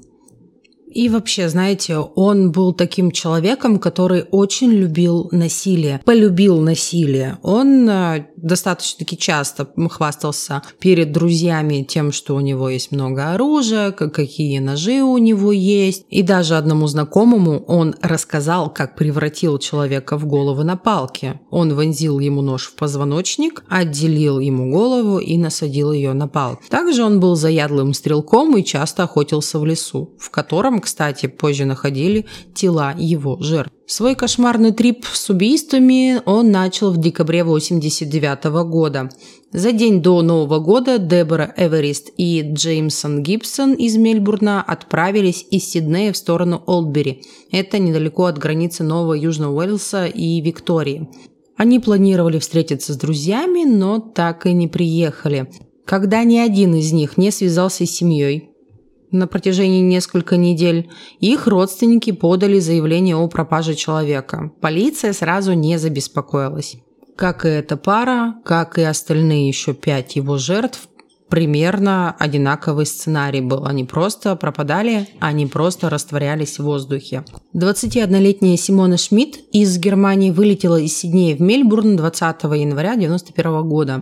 [0.90, 7.38] И вообще, знаете, он был таким человеком, который очень любил насилие, полюбил насилие.
[7.44, 14.60] Он э, достаточно-таки часто хвастался перед друзьями тем, что у него есть много оружия, какие
[14.60, 16.06] ножи у него есть.
[16.10, 21.40] И даже одному знакомому он рассказал, как превратил человека в голову на палке.
[21.52, 26.64] Он вонзил ему нож в позвоночник, отделил ему голову и насадил ее на палку.
[26.70, 32.26] Также он был заядлым стрелком и часто охотился в лесу, в котором кстати, позже находили
[32.54, 33.72] тела его жертв.
[33.86, 39.10] Свой кошмарный трип с убийствами он начал в декабре 1989 года.
[39.52, 46.14] За день до Нового года Дебора Эверист и Джеймсон Гибсон из Мельбурна отправились из Сиднея
[46.14, 47.24] в сторону Олдбери.
[47.52, 51.10] Это недалеко от границы Нового Южного Уэльса и Виктории.
[51.58, 55.50] Они планировали встретиться с друзьями, но так и не приехали.
[55.86, 58.49] Когда ни один из них не связался с семьей,
[59.12, 64.52] на протяжении нескольких недель, их родственники подали заявление о пропаже человека.
[64.62, 66.78] Полиция сразу не забеспокоилась.
[67.16, 70.88] Как и эта пара, как и остальные еще пять его жертв,
[71.30, 73.66] примерно одинаковый сценарий был.
[73.66, 77.24] Они просто пропадали, они просто растворялись в воздухе.
[77.56, 84.02] 21-летняя Симона Шмидт из Германии вылетела из Сиднея в Мельбурн 20 января 1991 года.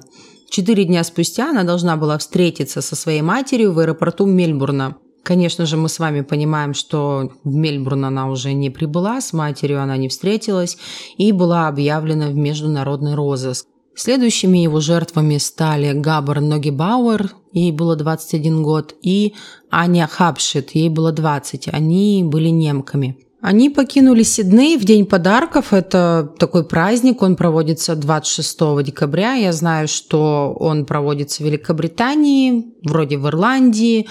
[0.49, 4.95] Четыре дня спустя она должна была встретиться со своей матерью в аэропорту Мельбурна.
[5.23, 9.81] Конечно же, мы с вами понимаем, что в Мельбурн она уже не прибыла, с матерью
[9.81, 10.77] она не встретилась
[11.17, 13.67] и была объявлена в международный розыск.
[13.93, 19.33] Следующими его жертвами стали Габар Ногибауэр, ей было 21 год, и
[19.69, 21.69] Аня Хапшит, ей было 20.
[21.73, 23.17] Они были немками.
[23.39, 25.71] Они покинули Сидней в День подарков.
[25.71, 29.33] Это такой праздник, он проводится 26 декабря.
[29.33, 34.07] Я знаю, что он проводится в Великобритании, вроде в Ирландии.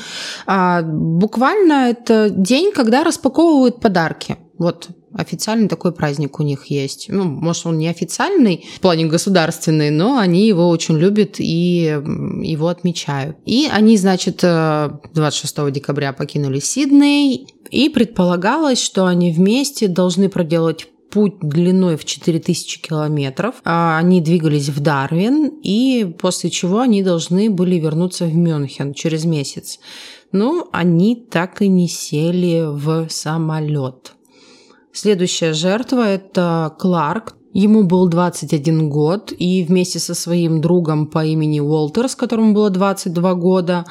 [0.46, 4.36] А, буквально это день, когда распаковывают подарки.
[4.58, 7.06] Вот официальный такой праздник у них есть.
[7.08, 12.00] Ну, может, он не официальный в плане государственный, но они его очень любят и
[12.42, 13.36] его отмечают.
[13.44, 20.86] И они, значит, 26 э, декабря покинули Сидней, и предполагалось, что они вместе должны проделать
[21.10, 23.56] путь длиной в 4000 километров.
[23.64, 29.24] А, они двигались в Дарвин, и после чего они должны были вернуться в Мюнхен через
[29.24, 29.78] месяц.
[30.32, 34.15] Но они так и не сели в самолет.
[34.96, 37.34] Следующая жертва– это Кларк.
[37.52, 43.34] Ему был 21 год, и вместе со своим другом по имени Уолтерс, которому было 22
[43.34, 43.84] года,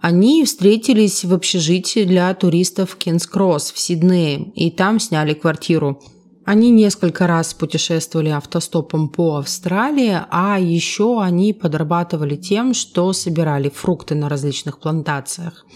[0.00, 6.00] они встретились в общежитии для туристов Кингс-Кросс в Сиднее, и там сняли квартиру.
[6.44, 14.14] Они несколько раз путешествовали автостопом по Австралии, а еще они подрабатывали тем, что собирали фрукты
[14.14, 15.66] на различных плантациях.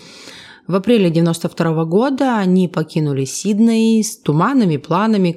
[0.68, 5.34] В апреле 92 года они покинули Сидней с туманными планами,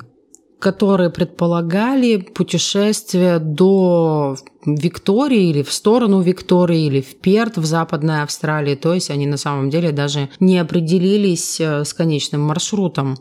[0.60, 8.76] которые предполагали путешествие до Виктории или в сторону Виктории или в Перт в Западной Австралии.
[8.76, 13.16] То есть они на самом деле даже не определились э, с конечным маршрутом.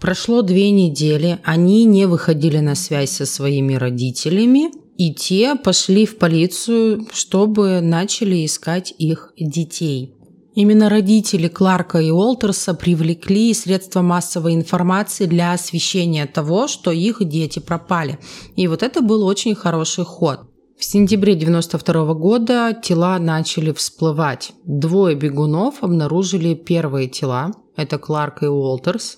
[0.00, 6.16] Прошло две недели, они не выходили на связь со своими родителями, и те пошли в
[6.16, 10.13] полицию, чтобы начали искать их детей.
[10.54, 17.58] Именно родители Кларка и Уолтерса привлекли средства массовой информации для освещения того, что их дети
[17.58, 18.20] пропали.
[18.54, 20.42] И вот это был очень хороший ход.
[20.78, 24.52] В сентябре 1992 года тела начали всплывать.
[24.64, 27.52] Двое бегунов обнаружили первые тела.
[27.76, 29.16] Это Кларк и Уолтерс.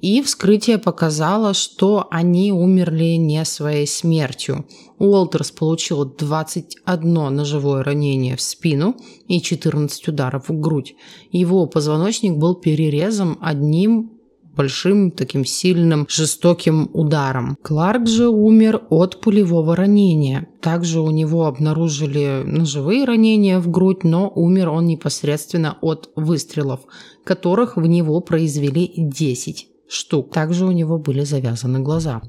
[0.00, 4.66] И вскрытие показало, что они умерли не своей смертью.
[4.98, 8.96] Уолтерс получил 21 ножевое ранение в спину
[9.28, 10.94] и 14 ударов в грудь.
[11.30, 14.12] Его позвоночник был перерезан одним
[14.56, 17.56] большим, таким сильным, жестоким ударом.
[17.62, 20.48] Кларк же умер от пулевого ранения.
[20.60, 26.80] Также у него обнаружили ножевые ранения в грудь, но умер он непосредственно от выстрелов,
[27.24, 30.32] которых в него произвели 10 штук.
[30.32, 32.22] Также у него были завязаны глаза.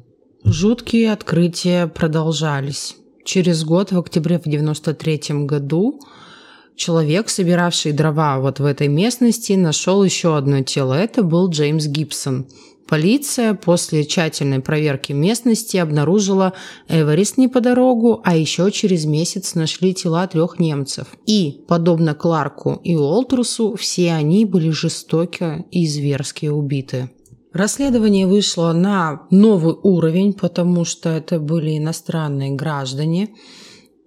[0.44, 2.96] Жуткие открытия продолжались.
[3.24, 6.00] Через год, в октябре в 93 году,
[6.76, 10.96] человек, собиравший дрова вот в этой местности, нашел еще одно тело.
[10.96, 12.48] Это был Джеймс Гибсон.
[12.88, 16.54] Полиция после тщательной проверки местности обнаружила
[16.90, 21.08] Эверест неподалеку, а еще через месяц нашли тела трех немцев.
[21.26, 27.12] И, подобно Кларку и Уолтрусу, все они были жестоко и зверски убиты.
[27.54, 33.30] Расследование вышло на новый уровень, потому что это были иностранные граждане.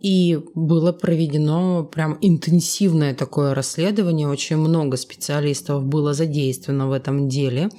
[0.01, 4.28] И было проведено прям интенсивное такое расследование.
[4.28, 7.68] Очень много специалистов было задействовано в этом деле–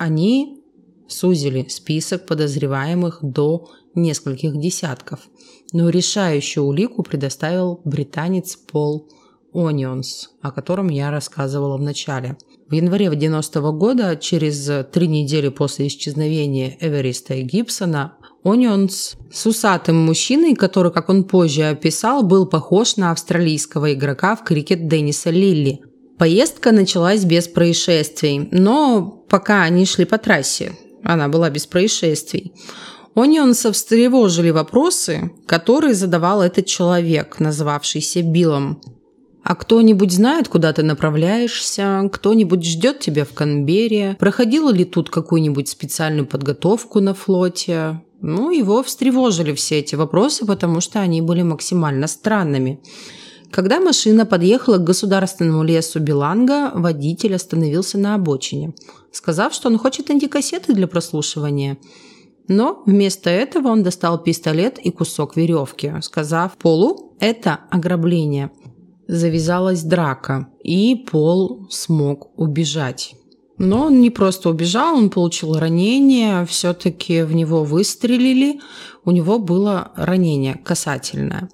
[0.00, 0.62] они
[1.08, 5.28] сузили список подозреваемых до нескольких десятков,
[5.74, 9.10] но решающую улику предоставил британец Пол
[9.52, 12.38] Онионс, о котором я рассказывала в начале.
[12.70, 18.14] В январе 90 -го года, через три недели после исчезновения Эвериста и Гибсона,
[18.44, 24.44] Онионс с усатым мужчиной, который, как он позже описал, был похож на австралийского игрока в
[24.44, 25.80] крикет Денниса Лилли,
[26.20, 32.52] Поездка началась без происшествий, но пока они шли по трассе, она была без происшествий.
[33.14, 38.82] Онионса встревожили вопросы, которые задавал этот человек, называвшийся Биллом.
[39.42, 42.08] А кто-нибудь знает, куда ты направляешься?
[42.12, 44.16] Кто-нибудь ждет тебя в Канберре?
[44.18, 48.02] Проходила ли тут какую-нибудь специальную подготовку на флоте?
[48.20, 52.80] Ну, его встревожили все эти вопросы, потому что они были максимально странными.
[53.50, 58.74] Когда машина подъехала к государственному лесу Биланга, водитель остановился на обочине,
[59.10, 61.78] сказав, что он хочет антикассеты для прослушивания.
[62.46, 68.50] Но вместо этого он достал пистолет и кусок веревки, сказав Полу «это ограбление».
[69.12, 73.16] Завязалась драка, и Пол смог убежать.
[73.58, 78.60] Но он не просто убежал, он получил ранение, все-таки в него выстрелили,
[79.04, 81.50] у него было ранение касательное.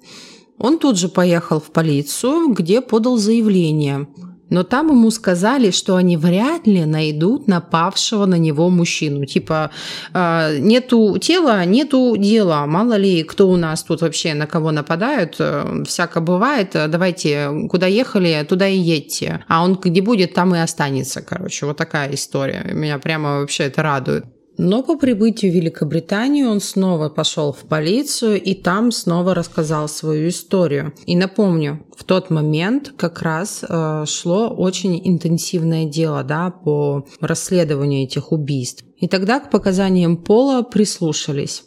[0.59, 4.07] Он тут же поехал в полицию, где подал заявление.
[4.49, 9.25] Но там ему сказали, что они вряд ли найдут напавшего на него мужчину.
[9.25, 9.71] Типа,
[10.13, 12.65] э, нету тела, нету дела.
[12.65, 15.35] Мало ли, кто у нас тут вообще на кого нападают.
[15.39, 16.71] Э, всяко бывает.
[16.73, 19.43] Давайте, куда ехали, туда и едьте.
[19.47, 21.21] А он где будет, там и останется.
[21.21, 22.69] Короче, вот такая история.
[22.73, 24.25] Меня прямо вообще это радует.
[24.57, 30.29] Но по прибытию в Великобританию он снова пошел в полицию и там снова рассказал свою
[30.29, 30.93] историю.
[31.05, 38.03] И напомню, в тот момент как раз э, шло очень интенсивное дело да, по расследованию
[38.03, 38.83] этих убийств.
[38.97, 41.63] И тогда к показаниям Пола прислушались.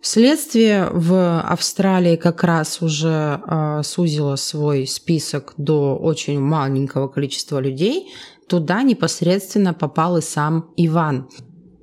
[0.00, 8.12] Следствие в Австралии как раз уже э, сузило свой список до очень маленького количества людей.
[8.46, 11.28] Туда непосредственно попал и сам Иван.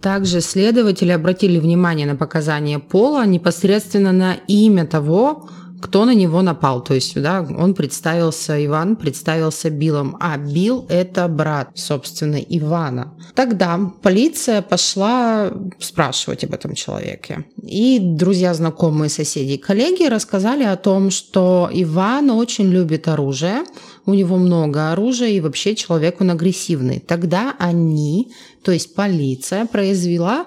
[0.01, 5.47] Также следователи обратили внимание на показания Пола непосредственно на имя того,
[5.81, 6.81] кто на него напал.
[6.83, 13.13] То есть, да, он представился, Иван представился Биллом, а Билл– это брат, собственно, Ивана.
[13.33, 17.45] Тогда полиция пошла спрашивать об этом человеке.
[17.63, 23.63] И друзья, знакомые, соседи и коллеги рассказали о том, что Иван очень любит оружие,
[24.05, 26.99] у него много оружия и вообще человек он агрессивный.
[26.99, 28.31] Тогда они,
[28.63, 30.45] то есть полиция, произвела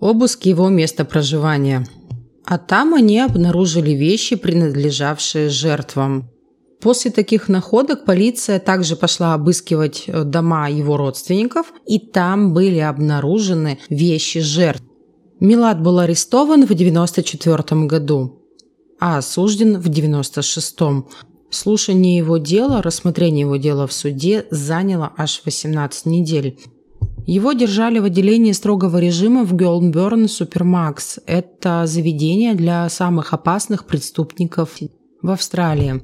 [0.00, 1.86] обыск его места проживания.
[2.44, 6.30] А там они обнаружили вещи, принадлежавшие жертвам.
[6.80, 13.78] После таких находок полиция также пошла обыскивать э, дома его родственников, и там были обнаружены
[13.88, 14.84] вещи жертв.
[15.40, 18.42] Милад был арестован в 1994 году,
[19.00, 20.78] а осужден в 1996.
[21.50, 26.58] Слушание его дела, рассмотрение его дела в суде заняло аж 18 недель.
[27.26, 31.18] Его держали в отделении строгого режима в Гелнберн Супермакс.
[31.26, 34.78] Это заведение для самых опасных преступников
[35.22, 36.02] в Австралии.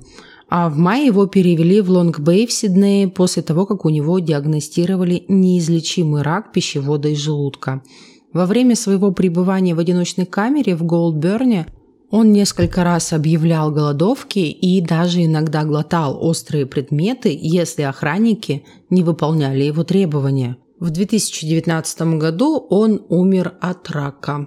[0.48, 5.24] А в мае его перевели в Лонг-Бэй в Сиднее после того, как у него диагностировали
[5.28, 7.82] неизлечимый рак пищевода и желудка.
[8.32, 11.68] Во время своего пребывания в одиночной камере в Голдберне
[12.12, 19.62] он несколько раз объявлял голодовки и даже иногда глотал острые предметы, если охранники не выполняли
[19.62, 20.58] его требования.
[20.78, 24.46] В 2019 году он умер от рака.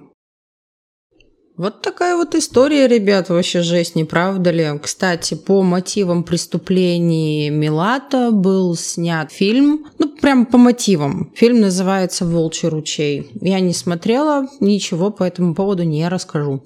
[1.57, 4.67] Вот такая вот история, ребят, вообще жесть, не правда ли?
[4.79, 11.31] Кстати, по мотивам преступлений Милата был снят фильм, ну, прям по мотивам.
[11.33, 13.31] Фильм называется «Волчий ручей».
[13.41, 16.61] Я не смотрела, ничего по этому поводу не расскажу.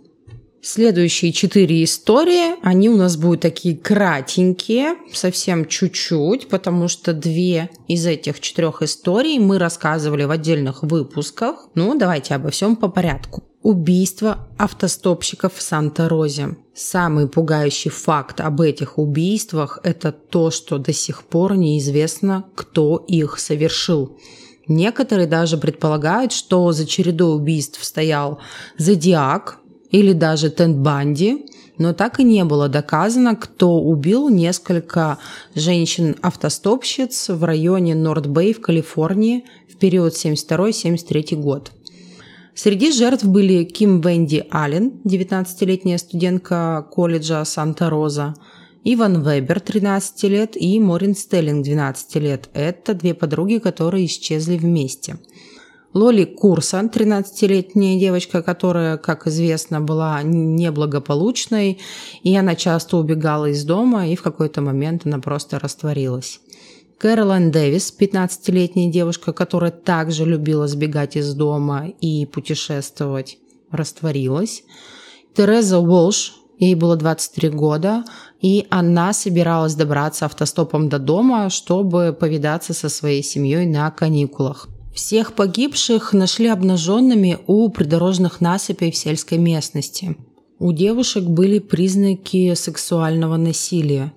[0.61, 8.05] Следующие четыре истории, они у нас будут такие кратенькие, совсем чуть-чуть, потому что две из
[8.05, 11.69] этих четырех историй мы рассказывали в отдельных выпусках.
[11.75, 13.43] Ну, давайте обо всем по порядку.
[13.61, 16.57] Убийство автостопщиков в Санта-Розе.
[16.73, 23.39] Самый пугающий факт об этих убийствах– это то, что до сих пор неизвестно, кто их
[23.39, 24.17] совершил.
[24.67, 28.39] Некоторые даже предполагают, что за чередой убийств стоял
[28.77, 29.58] Зодиак
[29.91, 31.45] или даже Тент Банди,
[31.77, 35.17] но так и не было доказано, кто убил несколько
[35.55, 41.71] женщин-автостопщиц в районе Норт-Бэй в Калифорнии в период 72-73 год.
[42.53, 48.35] Среди жертв были Ким Венди Аллен, 19-летняя студентка колледжа Санта-Роза,
[48.83, 52.49] Иван Вебер, 13 лет, и Морин Стеллинг, 12 лет.
[52.53, 55.17] Это две подруги, которые исчезли вместе.
[55.93, 61.79] Лоли Курсан, 13-летняя девочка, которая, как известно, была неблагополучной,
[62.21, 66.41] и она часто убегала из дома, и в какой-то момент она просто растворилась.
[66.99, 73.39] Кэролайн Дэвис, 15-летняя девушка, которая также любила сбегать из дома и путешествовать,
[73.71, 74.63] растворилась.
[75.33, 78.03] Тереза Уолш, ей было 23 года,
[78.41, 84.67] и она собиралась добраться автостопом до дома, чтобы повидаться со своей семьей на каникулах.
[84.93, 90.17] Всех погибших нашли обнаженными у придорожных насыпей в сельской местности.
[90.59, 94.13] У девушек были признаки сексуального насилия.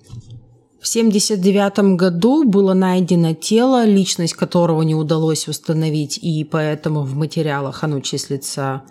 [0.81, 7.85] В 1979 году было найдено тело, личность которого не удалось установить, и поэтому в материалах
[7.85, 8.83] оно числится,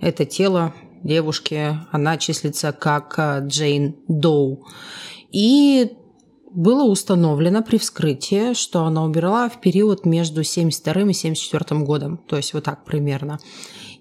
[0.00, 0.72] это тело
[1.02, 4.64] девушки, она числится как э, Джейн Доу.
[5.32, 5.92] И
[6.52, 12.36] было установлено при вскрытии, что она умерла в период между 72 и 74 годом, то
[12.36, 13.38] есть вот так примерно.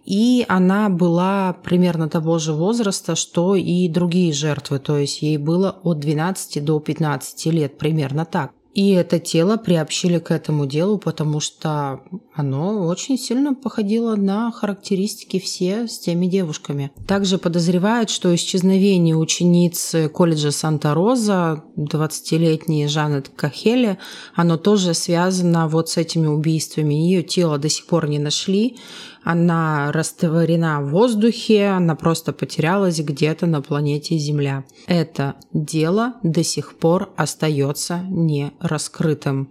[0.06, 5.80] И она была примерно того же возраста, что и другие жертвы, то есть ей было
[5.84, 8.52] от 12 до 15 лет, примерно так.
[8.80, 12.00] И это тело приобщили к этому делу, потому что
[12.34, 16.90] оно очень сильно походило на характеристики все с теми девушками.
[17.06, 23.98] Также подозревают, что исчезновение ученицы колледжа Санта-Роза, 20-летней Жанет Кахеле,
[24.34, 26.94] оно тоже связано вот с этими убийствами.
[26.94, 28.78] Ее тело до сих пор не нашли,
[29.24, 34.63] она растворена в воздухе, она просто потерялась где-то на планете Земля.
[34.88, 39.49] Это дело до сих пор остается не раскрытым.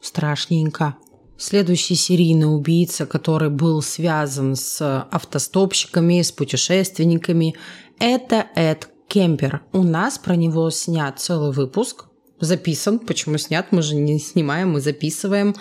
[0.00, 0.96] Страшненько.
[1.36, 7.56] Следующий серийный убийца, который был связан с автостопщиками, с путешественниками,
[7.98, 9.62] это Эд Кемпер.
[9.72, 12.06] У нас про него снят целый выпуск
[12.40, 12.98] записан.
[12.98, 13.66] Почему снят?
[13.70, 15.54] Мы же не снимаем, мы записываем.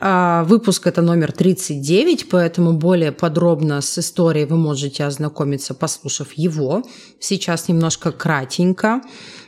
[0.00, 6.82] А, выпуск это номер 39, поэтому более подробно с историей вы можете ознакомиться, послушав его.
[7.18, 9.02] Сейчас немножко кратенько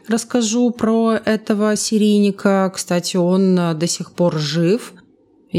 [0.08, 2.70] расскажу про этого серийника.
[2.74, 4.92] Кстати, он до сих пор жив.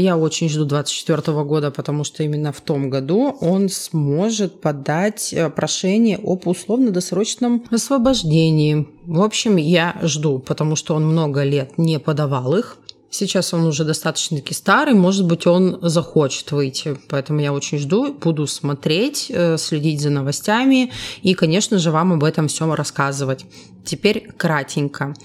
[0.00, 5.50] Я очень жду 24 года, потому что именно в том году он сможет подать э,
[5.50, 8.86] прошение об условно-досрочном освобождении.
[9.06, 12.76] В общем, я жду, потому что он много лет не подавал их.
[13.10, 16.96] Сейчас он уже достаточно-таки старый, может быть, он захочет выйти.
[17.08, 20.92] Поэтому я очень жду, буду смотреть, э, следить за новостями
[21.22, 23.46] и, конечно же, вам об этом всем рассказывать.
[23.84, 25.16] Теперь кратенько.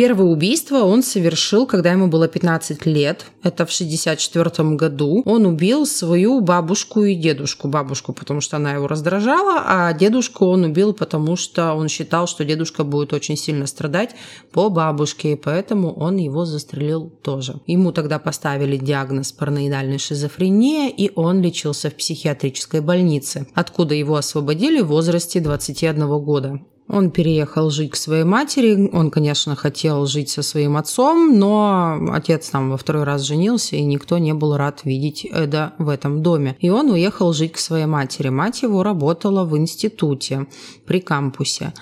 [0.00, 3.26] Первое убийство он совершил, когда ему было 15 лет.
[3.42, 5.20] Это в 64 году.
[5.26, 7.68] Он убил свою бабушку и дедушку.
[7.68, 12.46] Бабушку, потому что она его раздражала, а дедушку он убил, потому что он считал, что
[12.46, 14.16] дедушка будет очень сильно страдать
[14.52, 17.60] по бабушке, и поэтому он его застрелил тоже.
[17.66, 24.80] Ему тогда поставили диагноз параноидальной шизофрения, и он лечился в психиатрической больнице, откуда его освободили
[24.80, 26.58] в возрасте 21 года.
[26.92, 28.90] Он переехал жить к своей матери.
[28.92, 33.82] Он, конечно, хотел жить со своим отцом, но отец там во второй раз женился, и
[33.82, 36.56] никто не был рад видеть Эда в этом доме.
[36.58, 38.28] И он уехал жить к своей матери.
[38.28, 40.46] Мать его работала в институте
[40.84, 41.72] при кампусе.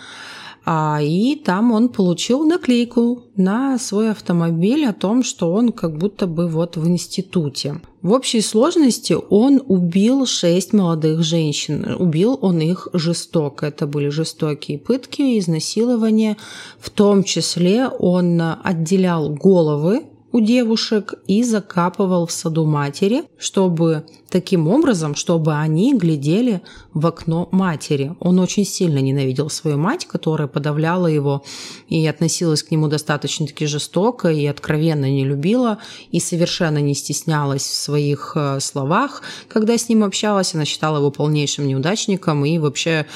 [0.71, 6.27] А, и там он получил наклейку на свой автомобиль о том, что он как будто
[6.27, 7.81] бы вот в институте.
[8.03, 11.97] В общей сложности он убил шесть молодых женщин.
[11.99, 13.65] Убил он их жестоко.
[13.65, 16.37] Это были жестокие пытки, изнасилования.
[16.79, 24.69] В том числе он отделял головы у девушек и закапывал в саду матери, чтобы таким
[24.69, 26.61] образом, чтобы они глядели
[26.93, 28.15] в окно матери.
[28.21, 31.45] Он очень сильно ненавидел свою мать, которая подавляла его
[31.89, 35.79] и относилась к нему достаточно-таки жестоко и откровенно не любила,
[36.11, 39.23] и совершенно не стеснялась в своих э, словах.
[39.49, 43.07] Когда с ним общалась, она считала его полнейшим неудачником и вообще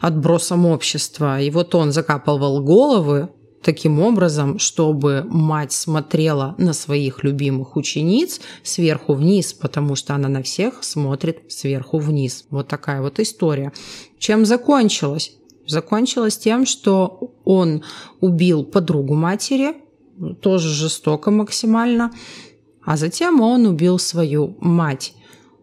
[0.00, 1.40] отбросом общества.
[1.40, 3.30] И вот он закапывал головы
[3.62, 10.42] таким образом, чтобы мать смотрела на своих любимых учениц сверху вниз, потому что она на
[10.42, 12.44] всех смотрит сверху вниз.
[12.50, 13.72] Вот такая вот история.
[14.18, 15.32] Чем закончилось?
[15.66, 17.84] Закончилось тем, что он
[18.20, 19.74] убил подругу матери,
[20.40, 22.12] тоже жестоко максимально,
[22.84, 25.14] А затем он убил свою мать.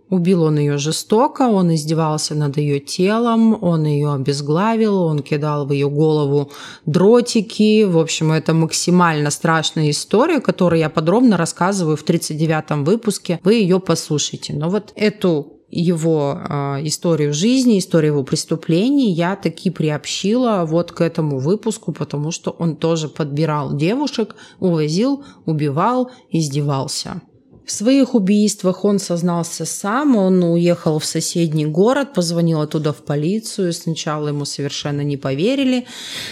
[0.09, 5.71] Убил он ее жестоко, он издевался над ее телом, он ее обезглавил, он кидал в
[5.71, 6.51] ее голову
[6.87, 7.83] дротики.
[7.83, 13.39] В общем, это максимально страшная история, которую я подробно рассказываю в 39-м выпуске.
[13.43, 14.53] Вы ее послушайте.
[14.53, 16.53] Но вот эту его э,
[16.87, 22.75] историю жизни, историю его преступлений я таки приобщила вот к этому выпуску, потому что он
[22.75, 27.21] тоже подбирал девушек, увозил, убивал, издевался.
[27.69, 33.73] В своих убийствах он сознался сам, он уехал в соседний город, позвонил оттуда в полицию.
[33.73, 35.85] Сначала ему совершенно не поверили,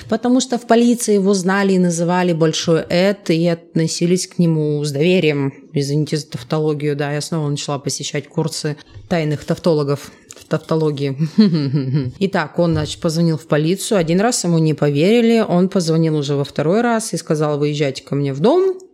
[0.09, 4.91] потому что в полиции его знали и называли Большой Эд и относились к нему с
[4.91, 5.53] доверием.
[5.73, 8.75] Извините за тавтологию, да, я снова начала посещать курсы
[9.07, 11.15] тайных тавтологов в тавтологии.
[12.17, 13.99] Итак, он, значит, позвонил в полицию.
[13.99, 15.45] Один раз ему не поверили.
[15.47, 18.86] Он позвонил уже во второй раз и сказал, выезжайте ко мне в дом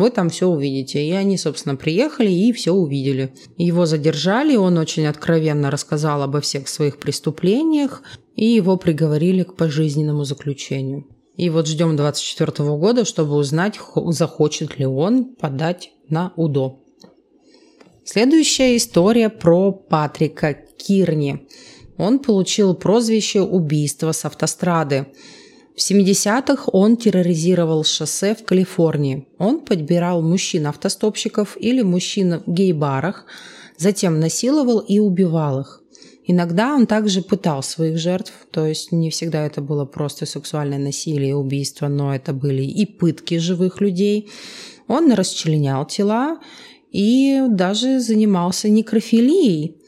[0.00, 1.04] вы там все увидите.
[1.04, 3.32] И они, собственно, приехали и все увидели.
[3.56, 8.02] Его задержали, он очень откровенно рассказал обо всех своих преступлениях,
[8.34, 11.06] и его приговорили к пожизненному заключению.
[11.36, 13.78] И вот ждем 24 года, чтобы узнать,
[14.08, 16.80] захочет ли он подать на УДО.
[18.04, 21.46] Следующая история про Патрика Кирни.
[21.96, 25.06] Он получил прозвище «Убийство с автострады».
[25.76, 29.28] В 70-х он терроризировал шоссе в Калифорнии.
[29.38, 33.24] Он подбирал мужчин-автостопщиков или мужчин в гей-барах,
[33.76, 35.80] затем насиловал и убивал их.
[36.26, 41.30] Иногда он также пытал своих жертв, то есть не всегда это было просто сексуальное насилие
[41.30, 44.30] и убийство, но это были и пытки живых людей.
[44.86, 46.38] Он расчленял тела
[46.92, 49.79] и даже занимался некрофилией,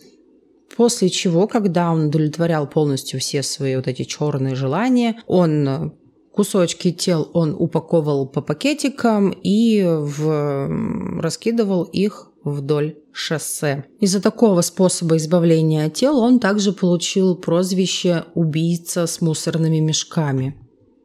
[0.77, 5.91] После чего, когда он удовлетворял полностью все свои вот эти черные желания, он э,
[6.33, 11.20] кусочки тел он упаковывал по пакетикам и в...
[11.20, 13.85] раскидывал их вдоль шоссе.
[14.01, 20.57] Из-за такого способа избавления от тел он также получил прозвище «убийца с мусорными мешками».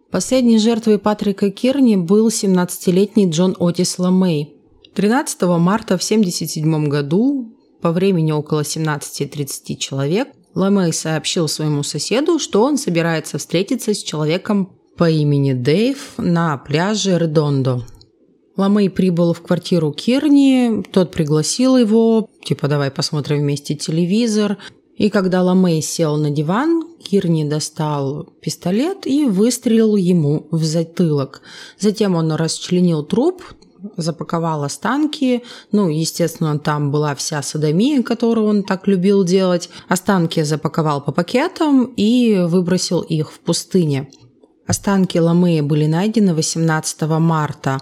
[0.10, 4.56] Последней жертвой Патрика Кирни был 17-летний Джон Отис Ламей.
[4.96, 12.64] 13 марта в 1977 году по времени около 17-30 человек, Ламей сообщил своему соседу, что
[12.64, 17.84] он собирается встретиться с человеком по имени Дэйв на пляже Редондо.
[18.56, 24.58] Ламей прибыл в квартиру Кирни, тот пригласил его, типа давай посмотрим вместе телевизор.
[24.96, 31.44] И когда Ламей сел на диван, Кирни достал пистолет и выстрелил ему в затылок.
[31.78, 33.44] Затем он расчленил труп,
[33.98, 35.44] запаковал останки.
[35.72, 39.70] Ну, естественно, там была вся садомия, которую он так любил делать.
[39.88, 44.10] Останки запаковал по пакетам и выбросил их в пустыне.
[44.68, 47.80] Останки Ламея были найдены 18 марта,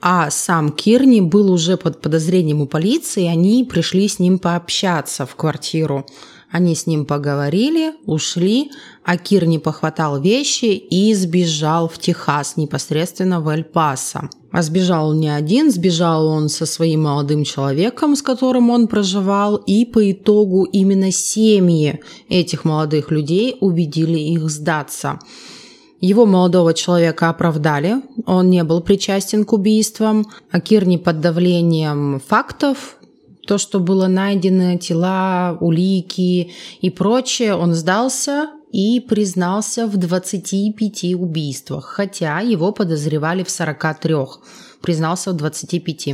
[0.00, 5.34] а сам Кирни был уже под подозрением у полиции, они пришли с ним пообщаться в
[5.34, 6.06] квартиру.
[6.54, 8.70] Они с ним поговорили, ушли,
[9.02, 14.30] а Кирни похватал вещи и сбежал в Техас, непосредственно в Эль-Пасо.
[14.52, 19.56] А сбежал он не один, сбежал он со своим молодым человеком, с которым он проживал,
[19.56, 25.18] и по итогу именно семьи этих молодых людей убедили их сдаться.
[26.00, 27.96] Его молодого человека оправдали,
[28.26, 32.96] он не был причастен к убийствам, а Кирни под давлением фактов
[33.46, 41.84] то, что было найдено, тела, улики и прочее, он сдался и признался в 25 убийствах,
[41.84, 44.14] хотя его подозревали в 43.
[44.80, 46.08] Признался в 25.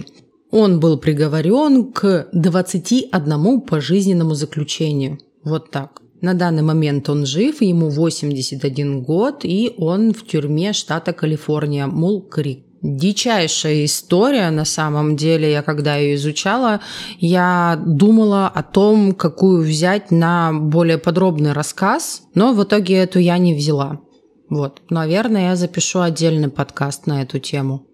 [0.51, 5.19] Он был приговорен к 21 пожизненному заключению.
[5.45, 6.03] Вот так.
[6.21, 12.70] На данный момент он жив, ему 81 год, и он в тюрьме штата Калифорния, Мул-Крик
[12.83, 15.51] дичайшая история на самом деле.
[15.51, 16.81] Я когда ее изучала,
[17.19, 23.39] я думала о том, какую взять на более подробный рассказ, но в итоге эту я
[23.39, 24.01] не взяла.
[24.49, 27.87] Вот, наверное, я запишу отдельный подкаст на эту тему.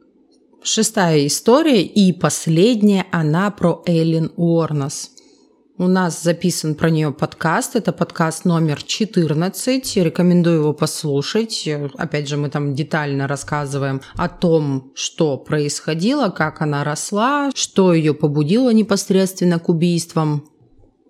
[0.63, 5.11] Шестая история и последняя, она про Эйлин Уорнес–
[5.79, 7.77] у нас записан про нее подкаст.
[7.77, 9.97] Это подкаст номер 14.
[9.97, 11.69] Рекомендую его послушать.
[11.99, 18.15] Опять же, мы там детально рассказываем о том, что происходило, как она росла, что ее
[18.15, 20.49] побудило непосредственно к убийствам.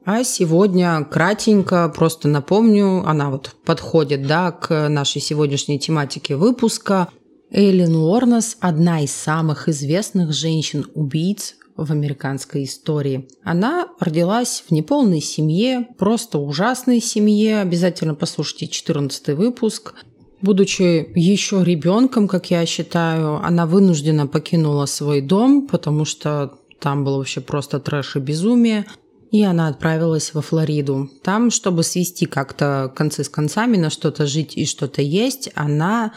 [0.04, 7.08] А сегодня кратенько просто напомню, она вот подходит да, к нашей сегодняшней тематике выпуска.
[7.50, 13.28] Эллен Уорнес– одна из самых известных женщин-убийц в американской истории.
[13.42, 17.60] Она родилась в неполной семье, просто ужасной семье.
[17.60, 19.94] Обязательно послушайте 14 выпуск.
[20.42, 27.16] Будучи еще ребенком, как я считаю, она вынуждена покинула свой дом, потому что Там было
[27.16, 28.86] вообще просто трэш и безумие.
[29.32, 31.10] И она отправилась во Флориду.
[31.22, 36.12] Там, чтобы свести как-то концы с концами, на что-то жить и что-то есть, она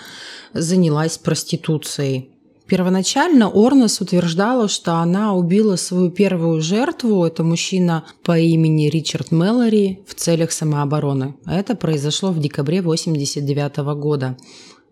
[0.53, 2.30] занялась проституцией.
[2.70, 10.03] Первоначально Орнес утверждала, что она убила свою первую жертву, это мужчина по имени Ричард Мэлори,
[10.05, 11.34] в целях самообороны.
[11.47, 14.38] Это произошло в декабре 1989 года.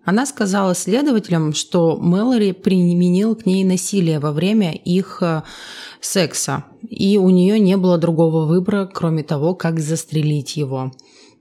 [0.04, 5.44] Она сказала следователям, что Мэлори применил к ней насилие во время их э,
[6.02, 10.94] секса, и у нее не было другого выбора, кроме того, как застрелить его.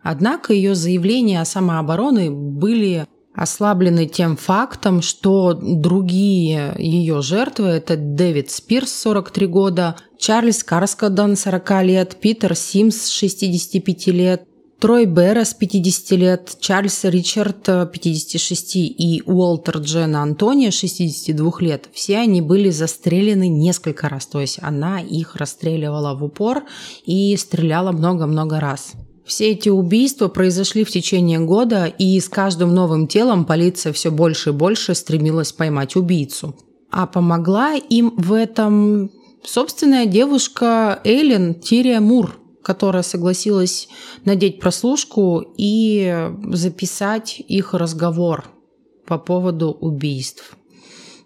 [0.03, 3.07] Однако ее заявления о самообороне были
[3.37, 11.82] ослаблены тем фактом, что другие ее жертвы– это Дэвид Спирс, 43 года, Чарльз Карскадон, 40
[11.82, 14.43] лет, Питер Симс, 65 лет,
[14.78, 21.89] Трой Беррес, 50 лет, Чарльз Ричард, 56 и Уолтер Джена Антония, 62 лет.
[21.93, 26.64] Все они были застрелены несколько раз, то есть она их расстреливала в упор
[27.07, 28.93] и стреляла много-много раз.
[29.27, 34.51] Все эти убийства произошли в течение года, и с каждым новым телом полиция все больше
[34.51, 36.57] и больше стремилась поймать убийцу.
[36.91, 39.11] А помогла им в этом
[39.45, 43.87] собственная девушка Эйлен Тирия Мур– которая согласилась
[44.24, 48.47] надеть прослушку и записать их разговор
[49.07, 50.57] по поводу убийств.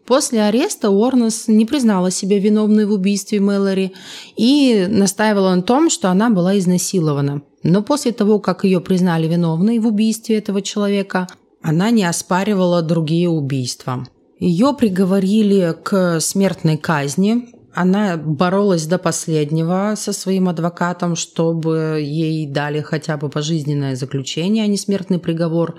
[0.04, 3.94] После ареста Уорнес не признала себя виновной в убийстве Мэлори
[4.36, 7.40] и настаивала на том, что она была изнасилована.
[7.62, 11.28] Но после того, как ее признали виновной в убийстве этого человека,
[11.62, 14.06] она не оспаривала другие убийства.
[14.38, 22.80] Ее приговорили к смертной казни, она боролась до последнего со своим адвокатом, чтобы ей дали
[22.80, 25.76] хотя бы пожизненное заключение, а не смертный приговор.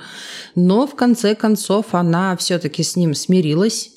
[0.55, 3.91] Но в конце концов она все-таки с ним смирилась.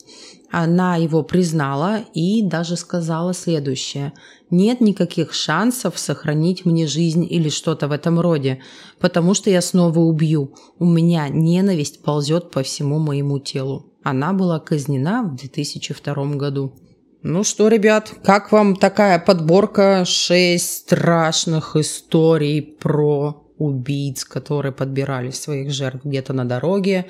[0.51, 4.13] Она его признала и даже сказала следующее.
[4.51, 8.63] «Нет никаких шансов сохранить мне жизнь или что-то в этом роде,
[9.01, 10.55] потому что я снова убью.
[10.79, 13.93] У меня ненависть ползет по всему моему телу».
[14.05, 16.75] Она была казнена в 2002 году.
[17.27, 20.05] Ну что, ребят, как вам такая подборка?
[20.05, 27.07] Шесть страшных историй про убийц, которые подбирали своих жертв где-то на дороге.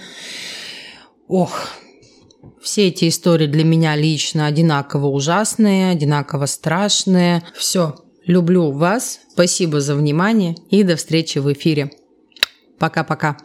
[1.26, 1.68] Ох,
[2.61, 7.42] все эти истории для меня лично одинаково ужасные, одинаково страшные.
[7.57, 11.90] Все, люблю вас, спасибо за внимание и до встречи в эфире.
[12.78, 13.36] Пока-пока.